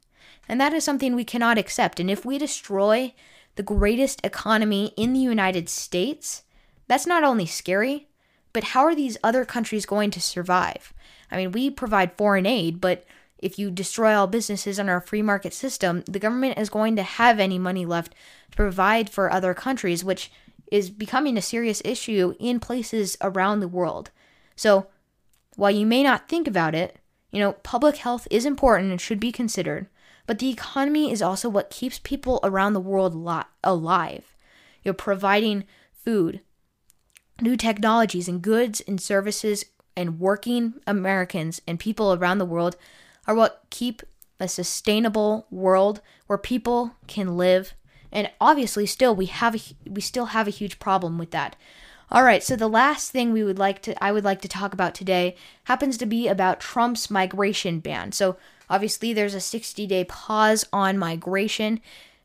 And 0.49 0.61
that 0.61 0.73
is 0.73 0.85
something 0.85 1.15
we 1.15 1.25
cannot 1.25 1.59
accept. 1.59 2.01
And 2.01 2.11
if 2.11 2.25
we 2.25 2.39
destroy 2.39 3.13
the 3.57 3.63
greatest 3.63 4.25
economy 4.25 4.95
in 4.97 5.13
the 5.13 5.21
United 5.21 5.69
States, 5.69 6.45
that's 6.87 7.07
not 7.07 7.25
only 7.25 7.47
scary, 7.47 8.09
but 8.53 8.65
how 8.65 8.85
are 8.85 8.95
these 8.95 9.17
other 9.23 9.45
countries 9.45 9.87
going 9.87 10.11
to 10.11 10.21
survive? 10.21 10.93
I 11.31 11.37
mean, 11.37 11.53
we 11.53 11.71
provide 11.71 12.17
foreign 12.17 12.47
aid, 12.47 12.81
but 12.81 13.05
if 13.39 13.59
you 13.59 13.71
destroy 13.71 14.15
all 14.15 14.27
businesses 14.27 14.79
in 14.79 14.89
our 14.89 15.01
free 15.01 15.23
market 15.23 15.55
system, 15.55 16.03
the 16.07 16.19
government 16.19 16.59
is 16.59 16.69
going 16.69 16.97
to 16.97 17.03
have 17.03 17.41
any 17.41 17.59
money 17.59 17.87
left 17.87 18.15
to 18.51 18.57
provide 18.57 19.09
for 19.09 19.33
other 19.33 19.55
countries, 19.55 20.05
which 20.05 20.31
is 20.71 20.91
becoming 20.91 21.37
a 21.37 21.43
serious 21.43 21.83
issue 21.85 22.35
in 22.39 22.61
places 22.61 23.17
around 23.21 23.61
the 23.61 23.69
world. 23.69 24.11
So, 24.57 24.87
while 25.57 25.71
you 25.71 25.87
may 25.87 26.03
not 26.03 26.29
think 26.29 26.47
about 26.47 26.75
it, 26.75 26.99
you 27.33 27.39
know, 27.39 27.53
public 27.53 27.97
health 27.97 28.29
is 28.31 28.45
important 28.45 28.91
and 28.91 29.01
should 29.01 29.21
be 29.21 29.33
considered, 29.33 29.87
but 30.27 30.39
the 30.39 30.51
economy 30.51 31.11
is 31.11 31.23
also 31.23 31.49
what 31.49 31.71
keeps 31.71 31.99
people 31.99 32.41
around 32.43 32.73
the 32.73 32.81
world 32.81 33.15
alive. 33.65 34.37
You're 34.83 34.95
providing 34.95 35.65
food, 35.93 36.41
new 37.43 37.57
technologies, 37.57 38.29
and 38.29 38.43
goods 38.43 38.81
and 38.81 39.01
services, 39.01 39.65
and 39.97 40.21
working 40.21 40.75
Americans 40.87 41.61
and 41.67 41.79
people 41.79 42.15
around 42.15 42.39
the 42.39 42.45
world 42.45 42.77
are 43.27 43.35
what 43.35 43.63
keep 43.71 44.03
a 44.39 44.49
sustainable 44.49 45.47
world 45.51 46.01
where 46.27 46.39
people 46.39 46.93
can 47.07 47.37
live. 47.37 47.75
And 48.11 48.31
obviously, 48.41 48.87
still 48.87 49.15
we 49.15 49.27
have 49.27 49.55
a, 49.55 49.61
we 49.89 50.01
still 50.01 50.27
have 50.27 50.49
a 50.49 50.53
huge 50.53 50.79
problem 50.79 51.19
with 51.19 51.31
that. 51.33 51.57
All 52.13 52.25
right, 52.25 52.43
so 52.43 52.57
the 52.57 52.67
last 52.67 53.13
thing 53.13 53.33
we 53.33 53.45
would 53.45 53.59
like 53.59 53.83
to 53.83 54.03
I 54.03 54.11
would 54.11 54.25
like 54.25 54.41
to 54.43 54.49
talk 54.49 54.73
about 54.73 54.95
today 54.95 55.37
happens 55.65 55.97
to 55.99 56.07
be 56.07 56.27
about 56.27 56.59
Trump's 56.59 57.11
migration 57.11 57.79
ban. 57.79 58.11
So 58.11 58.37
obviously 58.69 59.13
there's 59.13 59.35
a 59.35 59.39
60-day 59.39 60.05
pause 60.05 60.65
on 60.73 60.99
migration 60.99 61.81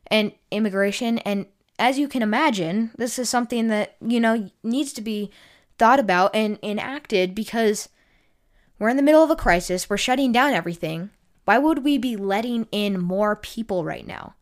and 0.08 0.32
immigration 0.50 1.18
and 1.18 1.46
as 1.78 1.98
you 1.98 2.08
can 2.08 2.22
imagine, 2.22 2.90
this 2.96 3.18
is 3.18 3.28
something 3.28 3.68
that, 3.68 3.96
you 4.00 4.20
know, 4.20 4.50
needs 4.62 4.92
to 4.94 5.02
be 5.02 5.30
thought 5.78 6.00
about 6.00 6.34
and 6.34 6.58
enacted 6.62 7.34
because 7.34 7.88
we're 8.78 8.88
in 8.88 8.96
the 8.96 9.02
middle 9.02 9.22
of 9.22 9.30
a 9.30 9.36
crisis, 9.36 9.88
we're 9.88 9.96
shutting 9.96 10.32
down 10.32 10.52
everything. 10.52 11.10
Why 11.44 11.58
would 11.58 11.84
we 11.84 11.98
be 11.98 12.16
letting 12.16 12.66
in 12.72 13.00
more 13.00 13.36
people 13.36 13.84
right 13.84 14.06
now? 14.06 14.34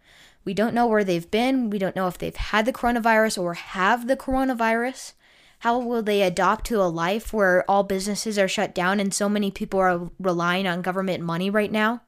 We 0.44 0.54
don't 0.54 0.74
know 0.74 0.86
where 0.86 1.04
they've 1.04 1.30
been. 1.30 1.70
We 1.70 1.78
don't 1.78 1.96
know 1.96 2.06
if 2.06 2.18
they've 2.18 2.34
had 2.34 2.66
the 2.66 2.72
coronavirus 2.72 3.42
or 3.42 3.54
have 3.54 4.06
the 4.06 4.16
coronavirus. 4.16 5.12
How 5.60 5.78
will 5.78 6.02
they 6.02 6.22
adopt 6.22 6.66
to 6.66 6.82
a 6.82 6.84
life 6.84 7.32
where 7.32 7.68
all 7.70 7.82
businesses 7.82 8.38
are 8.38 8.48
shut 8.48 8.74
down 8.74 9.00
and 9.00 9.12
so 9.12 9.28
many 9.28 9.50
people 9.50 9.80
are 9.80 10.10
relying 10.18 10.66
on 10.66 10.82
government 10.82 11.22
money 11.24 11.48
right 11.50 11.72
now? 11.72 12.02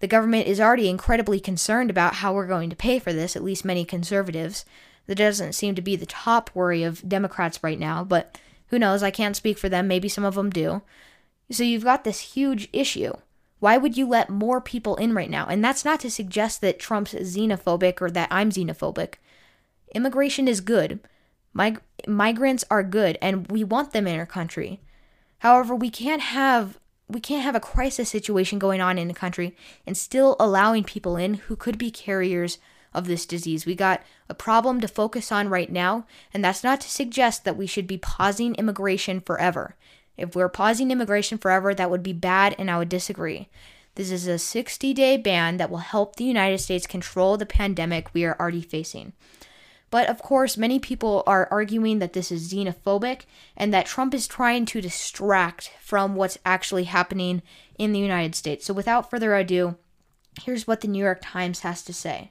The 0.00 0.06
government 0.06 0.46
is 0.46 0.60
already 0.60 0.88
incredibly 0.88 1.40
concerned 1.40 1.90
about 1.90 2.16
how 2.16 2.32
we're 2.32 2.46
going 2.46 2.70
to 2.70 2.76
pay 2.76 2.98
for 2.98 3.12
this, 3.12 3.36
at 3.36 3.44
least 3.44 3.64
many 3.64 3.84
conservatives. 3.84 4.64
That 5.06 5.16
doesn't 5.16 5.54
seem 5.54 5.74
to 5.74 5.82
be 5.82 5.96
the 5.96 6.06
top 6.06 6.50
worry 6.54 6.82
of 6.82 7.08
Democrats 7.08 7.62
right 7.62 7.78
now, 7.78 8.04
but 8.04 8.38
who 8.68 8.78
knows? 8.78 9.02
I 9.02 9.10
can't 9.10 9.36
speak 9.36 9.58
for 9.58 9.68
them. 9.68 9.88
Maybe 9.88 10.08
some 10.08 10.24
of 10.24 10.36
them 10.36 10.50
do. 10.50 10.82
So 11.50 11.64
you've 11.64 11.84
got 11.84 12.04
this 12.04 12.20
huge 12.20 12.68
issue. 12.72 13.12
Why 13.58 13.76
would 13.76 13.96
you 13.96 14.08
let 14.08 14.30
more 14.30 14.60
people 14.60 14.96
in 14.96 15.12
right 15.12 15.28
now? 15.28 15.46
And 15.46 15.62
that's 15.62 15.84
not 15.84 16.00
to 16.00 16.10
suggest 16.10 16.60
that 16.60 16.78
Trump's 16.78 17.12
xenophobic 17.12 18.00
or 18.00 18.10
that 18.10 18.28
I'm 18.30 18.50
xenophobic. 18.50 19.14
Immigration 19.94 20.48
is 20.48 20.60
good. 20.60 21.00
Mig- 21.52 21.82
migrants 22.06 22.64
are 22.70 22.84
good 22.84 23.18
and 23.20 23.50
we 23.50 23.64
want 23.64 23.92
them 23.92 24.06
in 24.06 24.18
our 24.18 24.26
country. 24.26 24.80
However, 25.40 25.74
we 25.74 25.90
can't 25.90 26.22
have 26.22 26.78
we 27.12 27.20
can't 27.20 27.44
have 27.44 27.54
a 27.54 27.60
crisis 27.60 28.08
situation 28.08 28.58
going 28.58 28.80
on 28.80 28.98
in 28.98 29.08
the 29.08 29.14
country 29.14 29.56
and 29.86 29.96
still 29.96 30.36
allowing 30.38 30.84
people 30.84 31.16
in 31.16 31.34
who 31.34 31.56
could 31.56 31.78
be 31.78 31.90
carriers 31.90 32.58
of 32.92 33.06
this 33.06 33.26
disease. 33.26 33.66
We 33.66 33.74
got 33.74 34.02
a 34.28 34.34
problem 34.34 34.80
to 34.80 34.88
focus 34.88 35.30
on 35.30 35.48
right 35.48 35.70
now, 35.70 36.06
and 36.34 36.44
that's 36.44 36.64
not 36.64 36.80
to 36.82 36.88
suggest 36.88 37.44
that 37.44 37.56
we 37.56 37.66
should 37.66 37.86
be 37.86 37.98
pausing 37.98 38.54
immigration 38.56 39.20
forever. 39.20 39.76
If 40.16 40.34
we're 40.34 40.48
pausing 40.48 40.90
immigration 40.90 41.38
forever, 41.38 41.74
that 41.74 41.90
would 41.90 42.02
be 42.02 42.12
bad, 42.12 42.54
and 42.58 42.70
I 42.70 42.78
would 42.78 42.88
disagree. 42.88 43.48
This 43.94 44.10
is 44.10 44.26
a 44.26 44.38
60 44.38 44.94
day 44.94 45.16
ban 45.16 45.56
that 45.56 45.70
will 45.70 45.78
help 45.78 46.16
the 46.16 46.24
United 46.24 46.58
States 46.58 46.86
control 46.86 47.36
the 47.36 47.46
pandemic 47.46 48.12
we 48.12 48.24
are 48.24 48.36
already 48.38 48.62
facing. 48.62 49.12
But 49.90 50.08
of 50.08 50.22
course, 50.22 50.56
many 50.56 50.78
people 50.78 51.24
are 51.26 51.48
arguing 51.50 51.98
that 51.98 52.12
this 52.12 52.30
is 52.30 52.52
xenophobic 52.52 53.22
and 53.56 53.74
that 53.74 53.86
Trump 53.86 54.14
is 54.14 54.28
trying 54.28 54.64
to 54.66 54.80
distract 54.80 55.72
from 55.80 56.14
what's 56.14 56.38
actually 56.46 56.84
happening 56.84 57.42
in 57.76 57.92
the 57.92 57.98
United 57.98 58.34
States. 58.34 58.64
So 58.64 58.72
without 58.72 59.10
further 59.10 59.34
ado, 59.34 59.76
here's 60.42 60.66
what 60.66 60.80
the 60.80 60.88
New 60.88 61.02
York 61.02 61.20
Times 61.22 61.60
has 61.60 61.82
to 61.82 61.92
say. 61.92 62.30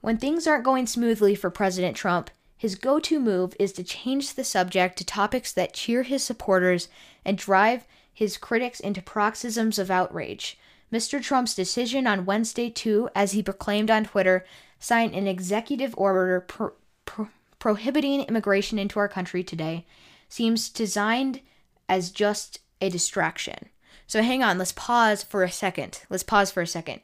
When 0.00 0.16
things 0.16 0.46
aren't 0.46 0.64
going 0.64 0.86
smoothly 0.86 1.34
for 1.34 1.50
President 1.50 1.96
Trump, 1.96 2.30
his 2.56 2.74
go 2.74 2.98
to 3.00 3.20
move 3.20 3.54
is 3.58 3.72
to 3.72 3.84
change 3.84 4.34
the 4.34 4.44
subject 4.44 4.96
to 4.98 5.04
topics 5.04 5.52
that 5.52 5.74
cheer 5.74 6.04
his 6.04 6.24
supporters 6.24 6.88
and 7.24 7.36
drive 7.36 7.86
his 8.12 8.36
critics 8.36 8.80
into 8.80 9.02
paroxysms 9.02 9.78
of 9.78 9.90
outrage. 9.90 10.58
Mr. 10.92 11.22
Trump's 11.22 11.54
decision 11.54 12.06
on 12.06 12.24
Wednesday 12.24 12.70
to, 12.70 13.10
as 13.14 13.32
he 13.32 13.42
proclaimed 13.42 13.90
on 13.90 14.04
Twitter, 14.04 14.44
sign 14.78 15.14
an 15.14 15.26
executive 15.26 15.94
order 15.96 16.40
pro- 16.40 16.72
pro- 17.04 17.28
prohibiting 17.58 18.22
immigration 18.22 18.78
into 18.78 18.98
our 18.98 19.08
country 19.08 19.42
today 19.42 19.86
seems 20.28 20.68
designed 20.68 21.40
as 21.88 22.10
just 22.10 22.60
a 22.80 22.88
distraction. 22.88 23.68
So 24.06 24.22
hang 24.22 24.42
on, 24.42 24.58
let's 24.58 24.72
pause 24.72 25.22
for 25.22 25.42
a 25.42 25.50
second. 25.50 26.02
Let's 26.08 26.22
pause 26.22 26.50
for 26.50 26.62
a 26.62 26.66
second. 26.66 27.00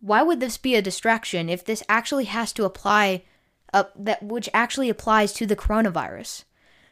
Why 0.00 0.22
would 0.22 0.40
this 0.40 0.58
be 0.58 0.74
a 0.74 0.82
distraction 0.82 1.48
if 1.48 1.64
this 1.64 1.82
actually 1.88 2.24
has 2.24 2.52
to 2.54 2.64
apply 2.64 3.24
uh, 3.72 3.84
that 3.96 4.22
which 4.22 4.48
actually 4.54 4.88
applies 4.88 5.32
to 5.34 5.46
the 5.46 5.56
coronavirus? 5.56 6.44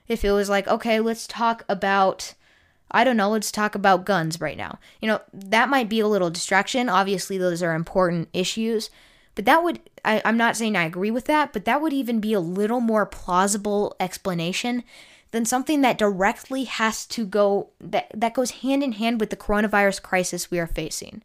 If 0.08 0.24
it 0.24 0.32
was 0.32 0.48
like, 0.48 0.66
okay, 0.66 0.98
let's 1.00 1.26
talk 1.26 1.64
about 1.68 2.34
I 2.92 3.04
don't 3.04 3.16
know, 3.16 3.30
let's 3.30 3.50
talk 3.50 3.74
about 3.74 4.04
guns 4.04 4.40
right 4.40 4.56
now. 4.56 4.78
You 5.00 5.08
know, 5.08 5.20
that 5.32 5.70
might 5.70 5.88
be 5.88 6.00
a 6.00 6.06
little 6.06 6.28
distraction. 6.28 6.90
Obviously, 6.90 7.38
those 7.38 7.62
are 7.62 7.74
important 7.74 8.28
issues. 8.34 8.90
But 9.34 9.44
that 9.46 9.62
would, 9.62 9.80
I, 10.04 10.20
I'm 10.24 10.36
not 10.36 10.56
saying 10.56 10.76
I 10.76 10.84
agree 10.84 11.10
with 11.10 11.24
that, 11.26 11.52
but 11.52 11.64
that 11.64 11.80
would 11.80 11.92
even 11.92 12.20
be 12.20 12.32
a 12.32 12.40
little 12.40 12.80
more 12.80 13.06
plausible 13.06 13.96
explanation 13.98 14.84
than 15.30 15.46
something 15.46 15.80
that 15.80 15.96
directly 15.96 16.64
has 16.64 17.06
to 17.06 17.24
go, 17.24 17.70
that, 17.80 18.10
that 18.14 18.34
goes 18.34 18.50
hand 18.50 18.82
in 18.82 18.92
hand 18.92 19.20
with 19.20 19.30
the 19.30 19.36
coronavirus 19.36 20.02
crisis 20.02 20.50
we 20.50 20.58
are 20.58 20.66
facing. 20.66 21.22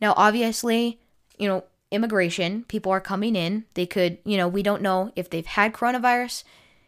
Now, 0.00 0.14
obviously, 0.16 1.00
you 1.38 1.48
know, 1.48 1.64
immigration, 1.90 2.64
people 2.68 2.92
are 2.92 3.00
coming 3.00 3.34
in. 3.34 3.64
They 3.74 3.86
could, 3.86 4.18
you 4.24 4.36
know, 4.36 4.46
we 4.46 4.62
don't 4.62 4.82
know 4.82 5.12
if 5.16 5.28
they've 5.28 5.44
had 5.44 5.72
coronavirus, 5.72 6.44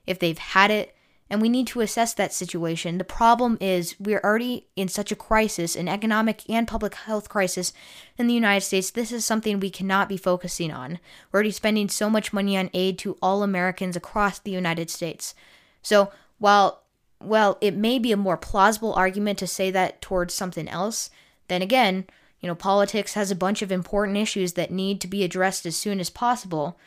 if 0.07 0.19
they've 0.19 0.39
had 0.39 0.71
it, 0.71 0.95
and 1.31 1.41
we 1.41 1.49
need 1.49 1.67
to 1.69 1.81
assess 1.81 2.13
that 2.15 2.33
situation. 2.33 2.99
The 2.99 3.05
problem 3.05 3.57
is 3.61 3.97
we're 3.99 4.21
already 4.23 4.67
in 4.77 4.89
such 4.89 5.11
a 5.11 5.17
crisis, 5.17 5.75
an 5.75 5.89
economic 5.89 6.49
and 6.49 6.69
public 6.69 6.95
health 6.95 7.29
crisis 7.29 7.73
in 8.19 8.27
the 8.27 8.35
United 8.35 8.65
States. 8.65 8.91
This 8.91 9.11
is 9.11 9.25
something 9.25 9.59
we 9.59 9.71
cannot 9.71 10.09
be 10.09 10.17
focusing 10.17 10.71
on. 10.71 10.99
We're 11.33 11.39
already 11.39 11.51
spending 11.51 11.89
so 11.89 12.11
much 12.11 12.33
money 12.33 12.57
on 12.57 12.71
aid 12.75 12.99
to 13.01 13.17
all 13.23 13.43
Americans 13.43 13.97
across 13.97 14.39
the 14.39 14.51
United 14.51 14.91
States. 14.91 15.35
So, 15.83 16.13
while 16.39 16.83
well, 17.21 17.57
it 17.61 17.75
may 17.75 17.99
be 17.99 18.13
a 18.13 18.19
more 18.19 18.37
plausible 18.37 18.93
argument 18.93 19.39
to 19.39 19.47
say 19.47 19.71
that 19.71 20.03
towards 20.03 20.35
something 20.35 20.69
else, 20.69 21.11
then 21.49 21.63
again, 21.63 22.05
you 22.41 22.49
know, 22.49 22.55
politics 22.55 23.15
has 23.15 23.31
a 23.31 23.37
bunch 23.37 23.63
of 23.63 23.73
important 23.73 24.19
issues 24.19 24.53
that 24.53 24.71
need 24.71 25.01
to 25.01 25.09
be 25.09 25.25
addressed 25.25 25.65
as 25.65 25.77
soon 25.77 26.01
as 26.01 26.11
possible. 26.11 26.79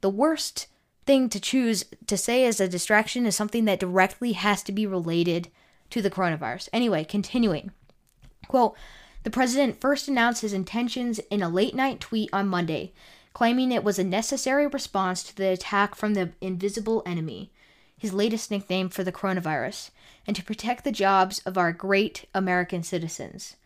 The 0.00 0.10
worst 0.10 0.66
thing 1.06 1.28
to 1.28 1.40
choose 1.40 1.84
to 2.06 2.16
say 2.16 2.44
as 2.44 2.60
a 2.60 2.68
distraction 2.68 3.26
is 3.26 3.36
something 3.36 3.64
that 3.66 3.80
directly 3.80 4.32
has 4.32 4.62
to 4.64 4.72
be 4.72 4.86
related 4.86 5.48
to 5.90 6.00
the 6.00 6.10
coronavirus. 6.10 6.68
Anyway, 6.72 7.04
continuing. 7.04 7.70
Quote 8.48 8.74
The 9.22 9.30
president 9.30 9.80
first 9.80 10.08
announced 10.08 10.42
his 10.42 10.52
intentions 10.52 11.18
in 11.30 11.42
a 11.42 11.48
late 11.48 11.74
night 11.74 12.00
tweet 12.00 12.30
on 12.32 12.48
Monday, 12.48 12.92
claiming 13.32 13.70
it 13.70 13.84
was 13.84 13.98
a 13.98 14.04
necessary 14.04 14.66
response 14.66 15.22
to 15.24 15.36
the 15.36 15.48
attack 15.48 15.94
from 15.94 16.14
the 16.14 16.30
invisible 16.40 17.02
enemy, 17.04 17.50
his 17.96 18.12
latest 18.12 18.50
nickname 18.50 18.88
for 18.88 19.04
the 19.04 19.12
coronavirus, 19.12 19.90
and 20.26 20.34
to 20.36 20.42
protect 20.42 20.84
the 20.84 20.92
jobs 20.92 21.40
of 21.40 21.58
our 21.58 21.72
great 21.72 22.26
American 22.34 22.82
citizens. 22.82 23.56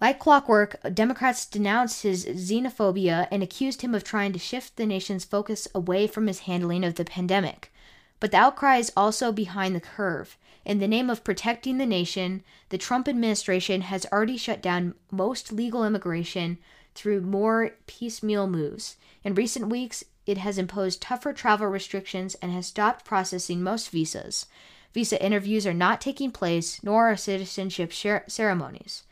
Like 0.00 0.18
clockwork, 0.18 0.76
Democrats 0.94 1.44
denounced 1.44 2.04
his 2.04 2.24
xenophobia 2.24 3.28
and 3.30 3.42
accused 3.42 3.82
him 3.82 3.94
of 3.94 4.02
trying 4.02 4.32
to 4.32 4.38
shift 4.38 4.76
the 4.76 4.86
nation's 4.86 5.26
focus 5.26 5.68
away 5.74 6.06
from 6.06 6.26
his 6.26 6.40
handling 6.40 6.84
of 6.84 6.94
the 6.94 7.04
pandemic. 7.04 7.70
But 8.18 8.30
the 8.30 8.38
outcry 8.38 8.78
is 8.78 8.92
also 8.96 9.30
behind 9.30 9.76
the 9.76 9.80
curve. 9.80 10.38
In 10.64 10.78
the 10.78 10.88
name 10.88 11.10
of 11.10 11.22
protecting 11.22 11.76
the 11.76 11.84
nation, 11.84 12.42
the 12.70 12.78
Trump 12.78 13.08
administration 13.08 13.82
has 13.82 14.06
already 14.10 14.38
shut 14.38 14.62
down 14.62 14.94
most 15.10 15.52
legal 15.52 15.84
immigration 15.84 16.56
through 16.94 17.20
more 17.20 17.72
piecemeal 17.86 18.46
moves. 18.46 18.96
In 19.22 19.34
recent 19.34 19.68
weeks, 19.68 20.04
it 20.24 20.38
has 20.38 20.56
imposed 20.56 21.02
tougher 21.02 21.34
travel 21.34 21.66
restrictions 21.66 22.36
and 22.36 22.52
has 22.52 22.66
stopped 22.66 23.04
processing 23.04 23.62
most 23.62 23.90
visas. 23.90 24.46
Visa 24.94 25.22
interviews 25.22 25.66
are 25.66 25.74
not 25.74 26.00
taking 26.00 26.30
place, 26.30 26.82
nor 26.82 27.10
are 27.10 27.16
citizenship 27.16 27.92
ceremonies. 27.92 29.04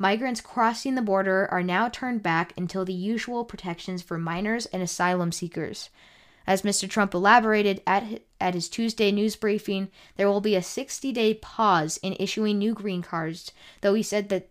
Migrants 0.00 0.40
crossing 0.40 0.94
the 0.94 1.02
border 1.02 1.46
are 1.50 1.62
now 1.62 1.86
turned 1.86 2.22
back 2.22 2.54
until 2.56 2.86
the 2.86 2.94
usual 2.94 3.44
protections 3.44 4.00
for 4.00 4.16
minors 4.16 4.64
and 4.64 4.82
asylum 4.82 5.30
seekers. 5.30 5.90
As 6.46 6.62
Mr. 6.62 6.88
Trump 6.88 7.12
elaborated 7.12 7.82
at, 7.86 8.22
at 8.40 8.54
his 8.54 8.70
Tuesday 8.70 9.12
news 9.12 9.36
briefing, 9.36 9.90
there 10.16 10.26
will 10.26 10.40
be 10.40 10.56
a 10.56 10.62
60 10.62 11.12
day 11.12 11.34
pause 11.34 11.98
in 11.98 12.16
issuing 12.18 12.56
new 12.58 12.72
green 12.72 13.02
cards, 13.02 13.52
though 13.82 13.92
he 13.92 14.02
said 14.02 14.30
that 14.30 14.48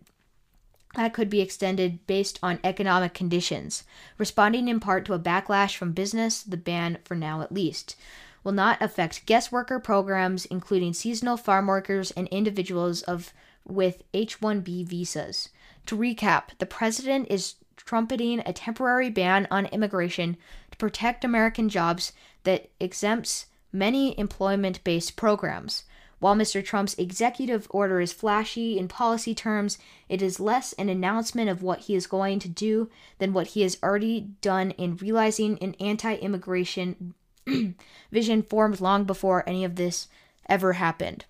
that 0.94 1.16
could 1.16 1.32
be 1.32 1.42
extended 1.42 2.06
based 2.06 2.38
on 2.44 2.60
economic 2.64 3.16
conditions. 3.16 3.86
Responding 4.20 4.68
in 4.68 4.80
part 4.80 5.04
to 5.06 5.14
a 5.14 5.20
backlash 5.20 5.76
from 5.76 5.94
business, 5.94 6.44
the 6.44 6.58
ban, 6.58 7.00
for 7.04 7.16
now 7.16 7.42
at 7.42 7.52
least, 7.52 7.96
will 8.44 8.52
not 8.52 8.80
affect 8.84 9.26
guest 9.26 9.52
worker 9.52 9.80
programs, 9.80 10.46
including 10.46 10.94
seasonal 10.94 11.38
farm 11.38 11.66
workers 11.66 12.12
and 12.12 12.28
individuals 12.28 13.02
of 13.02 13.34
with 13.70 14.04
H 14.14 14.40
1B 14.40 14.86
visas. 14.86 15.50
To 15.88 15.98
recap, 15.98 16.58
the 16.58 16.66
president 16.66 17.28
is 17.30 17.56
trumpeting 17.76 18.42
a 18.46 18.54
temporary 18.54 19.10
ban 19.10 19.48
on 19.50 19.66
immigration 19.68 20.38
to 20.72 20.78
protect 20.78 21.24
American 21.24 21.70
jobs 21.70 22.14
that 22.44 22.70
exempts 22.80 23.48
many 23.72 24.18
employment 24.20 24.84
based 24.84 25.16
programs. 25.16 25.84
While 26.20 26.36
Mr. 26.36 26.64
Trump's 26.64 26.96
executive 26.96 27.66
order 27.70 28.02
is 28.02 28.12
flashy 28.12 28.78
in 28.78 28.90
policy 28.90 29.34
terms, 29.34 29.78
it 30.10 30.22
is 30.22 30.40
less 30.40 30.74
an 30.74 30.90
announcement 30.90 31.50
of 31.50 31.64
what 31.64 31.80
he 31.82 31.96
is 31.96 32.08
going 32.08 32.40
to 32.40 32.50
do 32.50 32.90
than 33.20 33.32
what 33.32 33.48
he 33.48 33.62
has 33.62 33.78
already 33.82 34.32
done 34.42 34.72
in 34.72 34.98
realizing 34.98 35.58
an 35.60 35.76
anti 35.80 36.16
immigration 36.16 37.14
vision 38.12 38.44
formed 38.44 38.82
long 38.82 39.06
before 39.06 39.48
any 39.48 39.64
of 39.64 39.76
this 39.76 40.08
ever 40.50 40.74
happened. 40.74 41.26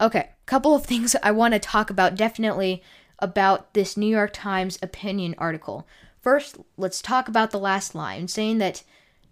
Okay, 0.00 0.30
couple 0.44 0.74
of 0.74 0.84
things 0.84 1.16
I 1.22 1.30
want 1.30 1.54
to 1.54 1.60
talk 1.60 1.90
about 1.90 2.14
definitely 2.16 2.82
about 3.18 3.72
this 3.74 3.96
New 3.96 4.06
York 4.06 4.32
Times 4.34 4.78
opinion 4.82 5.34
article. 5.38 5.86
First, 6.20 6.58
let's 6.76 7.00
talk 7.00 7.28
about 7.28 7.50
the 7.50 7.58
last 7.58 7.94
line 7.94 8.28
saying 8.28 8.58
that 8.58 8.82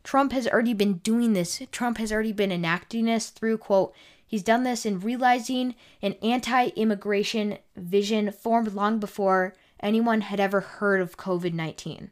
Trump 0.05 0.33
has 0.33 0.47
already 0.47 0.75
been 0.75 0.95
doing 0.99 1.33
this. 1.33 1.63
Trump 1.71 1.99
has 1.99 2.13
already 2.13 2.33
been 2.33 2.53
enacting 2.53 3.07
this 3.07 3.31
through 3.31 3.59
quote 3.59 3.95
He's 4.27 4.43
done 4.43 4.65
this 4.65 4.87
in 4.87 5.01
realizing 5.01 5.75
an 6.03 6.15
anti 6.23 6.69
immigration 6.69 7.59
vision 7.77 8.33
formed 8.33 8.73
long 8.73 8.99
before 8.99 9.55
anyone 9.81 10.23
had 10.23 10.41
ever 10.41 10.61
heard 10.61 11.01
of 11.01 11.17
COVID 11.17 11.53
19. 11.53 12.11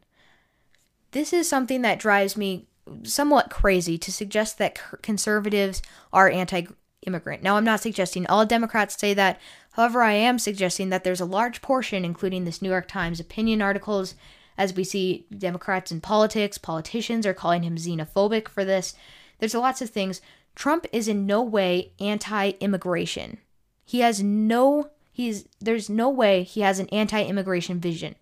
This 1.11 1.33
is 1.33 1.49
something 1.49 1.81
that 1.81 1.99
drives 1.99 2.37
me 2.37 2.67
somewhat 3.03 3.49
crazy 3.49 3.97
to 3.97 4.11
suggest 4.11 4.57
that 4.57 4.79
conservatives 5.01 5.81
are 6.11 6.29
anti 6.29 6.67
immigrant. 7.05 7.43
Now, 7.43 7.57
I'm 7.57 7.63
not 7.63 7.81
suggesting 7.81 8.25
all 8.27 8.45
Democrats 8.45 8.97
say 8.97 9.13
that. 9.13 9.39
However, 9.73 10.01
I 10.01 10.13
am 10.13 10.39
suggesting 10.39 10.89
that 10.89 11.03
there's 11.03 11.21
a 11.21 11.25
large 11.25 11.61
portion, 11.61 12.05
including 12.05 12.45
this 12.45 12.61
New 12.61 12.69
York 12.69 12.87
Times 12.87 13.19
opinion 13.19 13.61
articles, 13.61 14.15
as 14.57 14.73
we 14.73 14.83
see 14.83 15.25
Democrats 15.35 15.91
in 15.91 16.01
politics, 16.01 16.57
politicians 16.57 17.25
are 17.25 17.33
calling 17.33 17.63
him 17.63 17.75
xenophobic 17.75 18.47
for 18.47 18.63
this. 18.63 18.95
There's 19.39 19.55
lots 19.55 19.81
of 19.81 19.89
things. 19.89 20.21
Trump 20.55 20.85
is 20.91 21.07
in 21.07 21.25
no 21.25 21.41
way 21.41 21.91
anti-immigration. 21.99 23.39
He 23.85 23.99
has 24.01 24.21
no 24.21 24.89
he's 25.11 25.47
there's 25.59 25.89
no 25.89 26.09
way 26.09 26.43
he 26.43 26.61
has 26.61 26.79
an 26.79 26.89
anti-immigration 26.89 27.79
vision. 27.79 28.15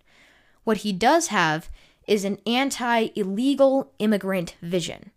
What 0.64 0.78
he 0.78 0.92
does 0.92 1.28
have 1.28 1.68
is 2.06 2.24
an 2.24 2.38
anti-illegal 2.46 3.92
immigrant 3.98 4.56
vision 4.62 5.10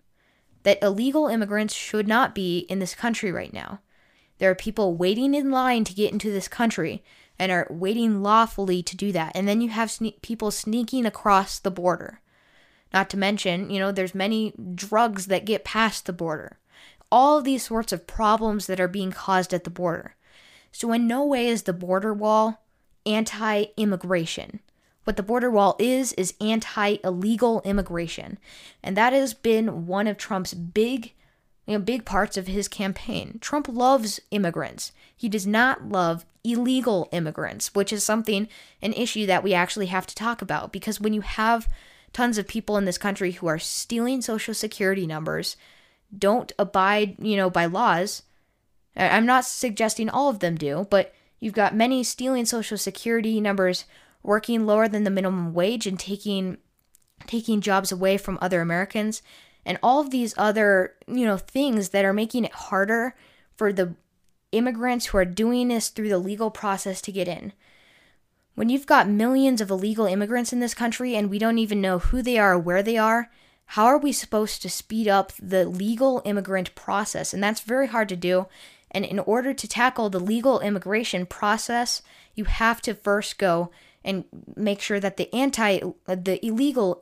that 0.65 0.82
illegal 0.82 1.28
immigrants 1.28 1.75
should 1.75 2.08
not 2.08 2.34
be 2.34 2.60
in 2.69 2.80
this 2.80 2.95
country 2.95 3.32
right 3.32 3.54
now. 3.54 3.80
There 4.39 4.49
are 4.49 4.56
people 4.56 4.95
waiting 4.95 5.36
in 5.36 5.51
line 5.51 5.84
to 5.86 5.93
get 5.93 6.12
into 6.12 6.32
this 6.32 6.47
country 6.47 7.04
and 7.38 7.51
are 7.51 7.67
waiting 7.69 8.23
lawfully 8.23 8.82
to 8.82 8.97
do 8.97 9.12
that. 9.12 9.32
And 9.36 9.47
then 9.47 9.62
you 9.62 9.69
have 9.69 9.89
sne- 9.89 10.19
people 10.23 10.49
sneaking 10.49 11.06
across 11.06 11.60
the 11.60 11.69
border. 11.69 12.19
Not 12.91 13.12
to 13.12 13.17
mention, 13.17 13.69
you 13.69 13.80
know, 13.80 13.91
there's 13.91 14.15
many 14.15 14.54
drugs 14.73 15.28
that 15.28 15.45
get 15.45 15.63
past 15.63 16.08
the 16.08 16.13
border. 16.13 16.58
All 17.12 17.41
these 17.43 17.63
sorts 17.63 17.93
of 17.93 18.08
problems 18.08 18.65
that 18.65 18.80
are 18.80 18.88
being 18.88 19.12
caused 19.12 19.54
at 19.54 19.65
the 19.65 19.69
border. 19.69 20.15
So, 20.71 20.91
in 20.91 21.08
no 21.08 21.23
way 21.23 21.47
is 21.47 21.63
the 21.63 21.73
border 21.73 22.13
wall 22.13 22.65
anti 23.06 23.65
immigration. 23.78 24.62
What 25.06 25.18
the 25.18 25.24
border 25.24 25.50
wall 25.50 25.76
is, 25.80 26.13
is 26.13 26.34
anti 26.41 26.98
illegal 27.04 27.62
immigration. 27.63 28.38
And 28.84 28.98
that 28.98 29.13
has 29.13 29.34
been 29.34 29.88
one 29.88 30.08
of 30.08 30.18
Trump's 30.18 30.54
big, 30.54 31.13
you 31.65 31.78
know, 31.78 31.80
big 31.80 32.06
parts 32.06 32.38
of 32.38 32.48
his 32.48 32.68
campaign. 32.68 33.38
Trump 33.39 33.68
loves 33.70 34.20
immigrants. 34.32 34.91
He 35.15 35.30
does 35.30 35.48
not 35.48 35.88
love 35.88 36.26
illegal 36.44 37.08
immigrants, 37.12 37.74
which 37.74 37.94
is 37.94 38.04
something, 38.04 38.48
an 38.82 38.94
issue 38.94 39.26
that 39.28 39.44
we 39.44 39.54
actually 39.54 39.88
have 39.88 40.08
to 40.08 40.15
talk 40.15 40.41
about. 40.41 40.72
Because 40.74 41.00
when 41.00 41.13
you 41.13 41.22
have 41.22 41.70
tons 42.12 42.38
of 42.38 42.48
people 42.48 42.76
in 42.78 42.86
this 42.86 42.98
country 42.98 43.34
who 43.34 43.48
are 43.48 43.60
stealing 43.60 44.22
social 44.22 44.54
security 44.54 45.06
numbers, 45.06 45.56
don't 46.18 46.52
abide, 46.58 47.15
you 47.20 47.36
know, 47.36 47.50
by 47.50 47.65
laws, 47.65 48.24
I'm 48.96 49.26
not 49.26 49.46
suggesting 49.46 50.10
all 50.10 50.30
of 50.30 50.39
them 50.39 50.56
do, 50.56 50.88
but 50.89 51.13
you've 51.39 51.54
got 51.54 51.76
many 51.76 52.04
stealing 52.04 52.46
social 52.46 52.78
security 52.78 53.39
numbers, 53.41 53.86
working 54.25 54.65
lower 54.65 54.88
than 54.88 55.03
the 55.03 55.09
minimum 55.09 55.53
wage 55.53 55.88
and 55.88 55.99
taking 55.99 56.57
taking 57.27 57.61
jobs 57.61 57.91
away 57.91 58.17
from 58.17 58.38
other 58.41 58.59
Americans 58.59 59.21
and 59.65 59.79
all 59.81 59.99
of 59.99 60.11
these 60.11 60.33
other, 60.38 60.93
you 61.07 61.25
know, 61.25 61.38
things 61.38 61.89
that 61.89 62.05
are 62.05 62.13
making 62.13 62.45
it 62.45 62.51
harder 62.51 63.15
for 63.55 63.71
the 63.71 63.95
immigrants 64.51 65.07
who 65.07 65.17
are 65.17 65.25
doing 65.25 65.69
this 65.69 65.89
through 65.89 66.09
the 66.09 66.19
legal 66.19 66.51
process 66.51 67.01
to 67.01 67.11
get 67.11 67.27
in. 67.27 67.53
When 68.53 68.69
you've 68.69 68.85
got 68.85 69.09
millions 69.09 69.59
of 69.61 69.69
illegal 69.69 70.05
immigrants 70.05 70.53
in 70.53 70.59
this 70.59 70.73
country 70.73 71.15
and 71.15 71.29
we 71.29 71.39
don't 71.39 71.57
even 71.57 71.81
know 71.81 71.99
who 71.99 72.21
they 72.21 72.38
are 72.38 72.53
or 72.53 72.59
where 72.59 72.83
they 72.83 72.97
are, 72.97 73.29
how 73.69 73.85
are 73.85 73.97
we 73.97 74.11
supposed 74.11 74.61
to 74.61 74.69
speed 74.69 75.07
up 75.07 75.33
the 75.41 75.65
legal 75.65 76.21
immigrant 76.25 76.75
process? 76.75 77.33
And 77.33 77.43
that's 77.43 77.61
very 77.61 77.88
hard 77.88 78.07
to 78.09 78.15
do. 78.15 78.47
And 78.91 79.03
in 79.03 79.19
order 79.19 79.53
to 79.53 79.67
tackle 79.67 80.09
the 80.09 80.19
legal 80.19 80.59
immigration 80.59 81.25
process, 81.25 82.01
you 82.35 82.45
have 82.45 82.81
to 82.83 82.93
first 82.93 83.38
go 83.38 83.71
and 84.06 84.24
make 84.56 84.80
sure 84.80 85.02
that 85.02 85.18
the 85.18 85.34
anti 85.36 85.80
the 86.06 86.39
illegal 86.46 87.02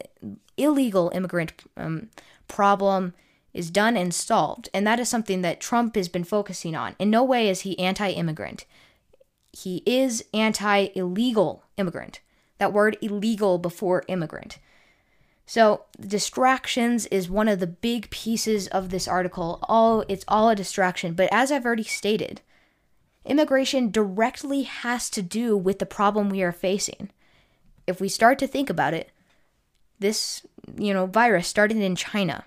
illegal 0.58 1.12
immigrant 1.13 1.54
um, 1.78 2.10
problem 2.48 3.13
is 3.54 3.70
done 3.70 3.96
and 3.96 4.13
solved. 4.13 4.70
And 4.74 4.88
that 4.88 5.00
is 5.00 5.10
something 5.10 5.42
that 5.42 5.60
Trump 5.62 5.96
has 5.96 6.08
been 6.08 6.24
focusing 6.24 6.76
on. 6.76 6.96
In 6.98 7.10
no 7.10 7.24
way 7.24 7.50
is 7.50 7.62
he 7.62 7.78
anti-immigrant. 7.78 8.66
He 9.52 9.84
is 9.86 10.26
anti-illegal 10.34 11.63
immigrant. 11.78 12.22
That 12.58 12.74
word 12.74 12.98
illegal 13.02 13.60
before 13.60 14.04
immigrant. 14.08 14.58
So, 15.46 15.84
distractions 16.00 17.06
is 17.08 17.30
one 17.30 17.50
of 17.50 17.60
the 17.60 17.68
big 17.68 18.10
pieces 18.10 18.68
of 18.70 18.89
this 18.89 19.08
article. 19.08 19.60
All 19.63 20.06
it's 20.08 20.24
all 20.28 20.50
a 20.50 20.56
distraction, 20.56 21.13
but 21.13 21.30
as 21.32 21.52
I've 21.52 21.66
already 21.66 21.84
stated, 21.84 22.42
immigration 23.25 23.91
directly 23.91 24.63
has 24.63 25.09
to 25.12 25.21
do 25.21 25.55
with 25.57 25.79
the 25.79 25.86
problem 25.86 26.29
we 26.29 26.43
are 26.43 26.51
facing. 26.51 27.09
If 27.88 27.99
we 27.99 28.09
start 28.09 28.39
to 28.39 28.47
think 28.47 28.69
about 28.69 28.93
it, 28.93 29.12
this, 29.99 30.45
you 30.77 30.93
know, 30.93 31.05
virus 31.05 31.47
started 31.47 31.77
in 31.77 31.95
China. 31.95 32.45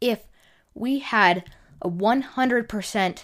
If 0.00 0.26
we 0.74 0.98
had 0.98 1.44
a 1.80 1.88
100% 1.88 3.22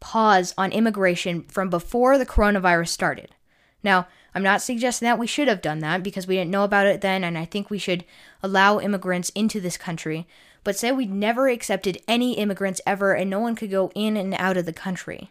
pause 0.00 0.54
on 0.56 0.72
immigration 0.72 1.42
from 1.44 1.70
before 1.70 2.18
the 2.18 2.26
coronavirus 2.26 2.88
started. 2.88 3.34
Now, 3.82 4.08
I'm 4.34 4.42
not 4.42 4.62
suggesting 4.62 5.06
that 5.06 5.18
we 5.18 5.26
should 5.26 5.48
have 5.48 5.62
done 5.62 5.80
that 5.80 6.02
because 6.02 6.26
we 6.26 6.36
didn't 6.36 6.50
know 6.50 6.64
about 6.64 6.86
it 6.86 7.00
then, 7.00 7.24
and 7.24 7.36
I 7.36 7.44
think 7.44 7.68
we 7.68 7.78
should 7.78 8.04
allow 8.42 8.78
immigrants 8.78 9.30
into 9.30 9.60
this 9.60 9.76
country. 9.76 10.26
But 10.62 10.76
say 10.76 10.92
we'd 10.92 11.12
never 11.12 11.48
accepted 11.48 12.02
any 12.06 12.34
immigrants 12.34 12.80
ever 12.86 13.14
and 13.14 13.30
no 13.30 13.40
one 13.40 13.56
could 13.56 13.70
go 13.70 13.90
in 13.94 14.16
and 14.16 14.34
out 14.34 14.56
of 14.56 14.66
the 14.66 14.72
country. 14.72 15.30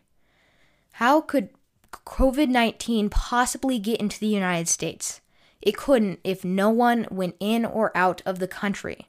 How 0.93 1.21
could 1.21 1.49
COVID 1.91 2.49
19 2.49 3.09
possibly 3.09 3.79
get 3.79 3.99
into 3.99 4.19
the 4.19 4.27
United 4.27 4.67
States? 4.67 5.21
It 5.61 5.77
couldn't 5.77 6.19
if 6.23 6.43
no 6.43 6.69
one 6.69 7.07
went 7.11 7.35
in 7.39 7.65
or 7.65 7.95
out 7.95 8.21
of 8.25 8.39
the 8.39 8.47
country. 8.47 9.07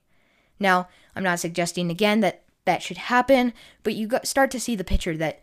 Now, 0.58 0.88
I'm 1.16 1.22
not 1.22 1.40
suggesting 1.40 1.90
again 1.90 2.20
that 2.20 2.42
that 2.64 2.82
should 2.82 2.98
happen, 2.98 3.52
but 3.82 3.94
you 3.94 4.08
start 4.24 4.50
to 4.50 4.60
see 4.60 4.76
the 4.76 4.84
picture 4.84 5.16
that 5.16 5.40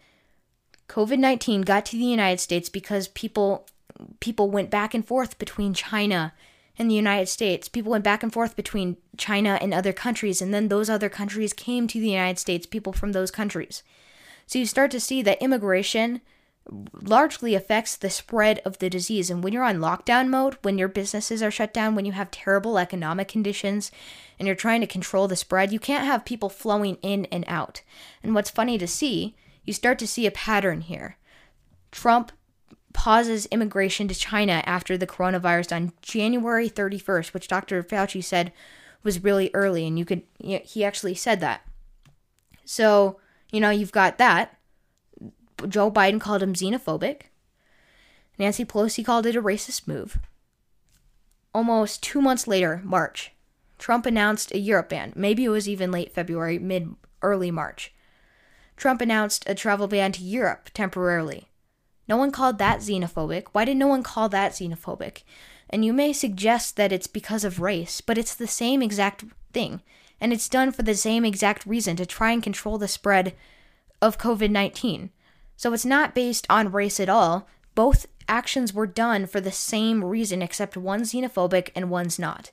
COVID 0.88 1.20
19 1.20 1.62
got 1.62 1.86
to 1.88 1.98
the 1.98 2.04
United 2.04 2.40
States 2.40 2.70
because 2.70 3.08
people 3.10 3.68
people 4.20 4.52
went 4.52 4.70
back 4.70 4.94
and 4.94 5.06
forth 5.06 5.40
between 5.40 5.74
China 5.74 6.34
and 6.78 6.90
the 6.90 6.96
United 6.96 7.28
States. 7.28 7.68
People 7.68 7.92
went 7.92 8.04
back 8.04 8.24
and 8.24 8.32
forth 8.32 8.56
between 8.56 8.98
China 9.18 9.58
and 9.62 9.74
other 9.74 9.94
countries, 9.94 10.42
and 10.42 10.54
then 10.54 10.68
those 10.68 10.90
other 10.90 11.10
countries 11.10 11.54
came 11.54 11.88
to 11.88 12.00
the 12.00 12.10
United 12.10 12.40
States, 12.40 12.66
people 12.66 12.94
from 12.94 13.12
those 13.12 13.32
countries. 13.32 13.84
So 14.46 14.60
you 14.60 14.66
start 14.66 14.92
to 14.92 15.00
see 15.00 15.22
that 15.24 15.42
immigration 15.42 16.22
largely 17.02 17.56
affects 17.56 17.96
the 17.96 18.10
spread 18.10 18.60
of 18.66 18.80
the 18.80 18.90
disease. 18.90 19.30
And 19.30 19.44
when 19.44 19.54
you're 19.54 19.64
on 19.64 19.78
lockdown 19.78 20.28
mode, 20.28 20.58
when 20.62 20.78
your 20.78 20.90
businesses 20.90 21.42
are 21.42 21.52
shut 21.52 21.74
down, 21.74 21.96
when 21.96 22.06
you 22.06 22.12
have 22.12 22.32
terrible 22.32 22.78
economic 22.78 23.28
conditions, 23.28 23.92
and 24.38 24.48
you're 24.48 24.56
trying 24.56 24.82
to 24.82 24.88
control 24.88 25.28
the 25.28 25.36
spread, 25.36 25.72
you 25.72 25.80
can't 25.80 26.06
have 26.06 26.26
people 26.26 26.50
flowing 26.50 26.98
in 27.02 27.26
and 27.26 27.46
out. 27.48 27.82
And 28.22 28.36
what's 28.36 28.50
funny 28.50 28.78
to 28.78 28.88
see, 28.88 29.36
you 29.64 29.74
start 29.74 29.98
to 30.00 30.08
see 30.08 30.26
a 30.26 30.32
pattern 30.32 30.82
here. 30.82 31.18
Trump 31.92 32.32
pauses 32.98 33.46
immigration 33.52 34.08
to 34.08 34.16
China 34.16 34.64
after 34.66 34.98
the 34.98 35.06
coronavirus 35.06 35.76
on 35.76 35.94
January 36.02 36.68
31st, 36.68 37.32
which 37.32 37.48
Dr. 37.48 37.84
Fauci 37.84 38.24
said 38.24 38.52
was 39.04 39.24
really 39.24 39.52
early, 39.54 39.86
and 39.86 40.00
you 40.00 40.04
could 40.04 40.24
he 40.40 40.84
actually 40.84 41.14
said 41.14 41.40
that. 41.40 41.62
So 42.66 43.20
you 43.52 43.62
know 43.62 43.70
you've 43.70 43.92
got 43.92 44.18
that. 44.18 44.58
Joe 45.70 45.92
Biden 45.92 46.20
called 46.20 46.42
him 46.42 46.56
xenophobic. 46.56 47.30
Nancy 48.40 48.66
Pelosi 48.66 49.06
called 49.06 49.28
it 49.28 49.36
a 49.36 49.44
racist 49.44 49.88
move. 49.88 50.18
Almost 51.54 52.02
two 52.02 52.20
months 52.20 52.48
later, 52.48 52.82
March, 52.84 53.32
Trump 53.78 54.08
announced 54.08 54.52
a 54.52 54.58
Europe 54.58 54.90
ban. 54.90 55.14
Maybe 55.16 55.46
it 55.46 55.50
was 55.50 55.70
even 55.70 55.92
late 55.92 56.16
February, 56.16 56.58
mid 56.58 56.96
early 57.22 57.52
March. 57.52 57.94
Trump 58.76 59.02
announced 59.02 59.48
a 59.48 59.54
travel 59.54 59.88
ban 59.88 60.14
to 60.14 60.24
Europe 60.24 60.72
temporarily. 60.74 61.48
No 62.08 62.18
one 62.18 62.32
called 62.32 62.58
that 62.58 62.80
xenophobic. 62.80 63.48
Why 63.52 63.66
did 63.66 63.78
no 63.78 63.88
one 63.88 64.04
call 64.04 64.30
that 64.30 64.54
xenophobic? 64.54 65.24
And 65.70 65.84
you 65.84 65.92
may 65.92 66.14
suggest 66.14 66.78
that 66.78 66.92
it's 66.92 67.08
because 67.08 67.44
of 67.44 67.60
race, 67.60 68.00
but 68.02 68.18
it's 68.18 68.34
the 68.34 68.48
same 68.48 68.82
exact 68.82 69.26
thing. 69.54 69.82
And 70.20 70.32
it's 70.32 70.50
done 70.50 70.72
for 70.72 70.84
the 70.84 70.96
same 70.96 71.26
exact 71.26 71.66
reason 71.66 71.96
to 71.98 72.06
try 72.06 72.32
and 72.32 72.42
control 72.42 72.78
the 72.78 72.88
spread 72.88 73.36
of 74.02 74.18
COVID 74.18 74.50
19. 74.50 75.12
So 75.58 75.74
it's 75.74 75.86
not 75.86 76.16
based 76.16 76.46
on 76.50 76.72
race 76.72 77.00
at 77.00 77.10
all. 77.10 77.48
Both 77.76 78.08
actions 78.28 78.74
were 78.74 78.88
done 78.88 79.26
for 79.26 79.42
the 79.42 79.52
same 79.52 80.04
reason, 80.04 80.42
except 80.42 80.78
one's 80.78 81.14
xenophobic 81.14 81.70
and 81.76 81.90
one's 81.90 82.18
not. 82.18 82.52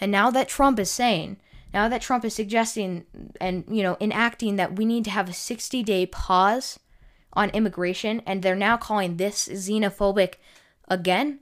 And 0.00 0.10
now 0.10 0.30
that 0.30 0.48
Trump 0.48 0.78
is 0.78 0.90
saying, 0.90 1.38
now 1.72 1.88
that 1.88 2.02
Trump 2.02 2.24
is 2.24 2.34
suggesting 2.34 3.04
and, 3.40 3.64
you 3.68 3.82
know, 3.82 3.96
enacting 4.00 4.56
that 4.56 4.76
we 4.76 4.84
need 4.84 5.04
to 5.04 5.10
have 5.10 5.28
a 5.28 5.34
60 5.34 5.82
day 5.82 6.06
pause 6.06 6.78
on 7.36 7.50
immigration 7.50 8.22
and 8.26 8.42
they're 8.42 8.56
now 8.56 8.76
calling 8.76 9.16
this 9.16 9.48
xenophobic 9.48 10.34
again 10.88 11.40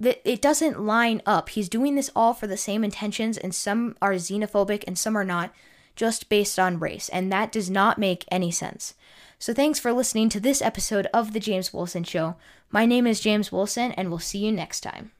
it 0.00 0.40
doesn't 0.40 0.80
line 0.80 1.20
up. 1.26 1.48
He's 1.48 1.68
doing 1.68 1.96
this 1.96 2.10
all 2.14 2.32
for 2.32 2.46
the 2.46 2.56
same 2.56 2.84
intentions 2.84 3.36
and 3.36 3.54
some 3.54 3.96
are 4.00 4.12
xenophobic 4.12 4.84
and 4.86 4.96
some 4.96 5.16
are 5.16 5.24
not 5.24 5.52
just 5.96 6.28
based 6.28 6.58
on 6.58 6.78
race 6.78 7.08
and 7.08 7.32
that 7.32 7.50
does 7.50 7.68
not 7.68 7.98
make 7.98 8.24
any 8.30 8.52
sense. 8.52 8.94
So 9.40 9.52
thanks 9.52 9.80
for 9.80 9.92
listening 9.92 10.28
to 10.30 10.40
this 10.40 10.62
episode 10.62 11.08
of 11.12 11.32
the 11.32 11.40
james 11.40 11.72
wilson 11.72 12.04
show. 12.04 12.36
My 12.70 12.86
name 12.86 13.06
is 13.06 13.20
james 13.20 13.50
wilson 13.50 13.92
and 13.92 14.08
we'll 14.08 14.20
see 14.20 14.38
you 14.38 14.52
next 14.52 14.80
time 14.80 15.10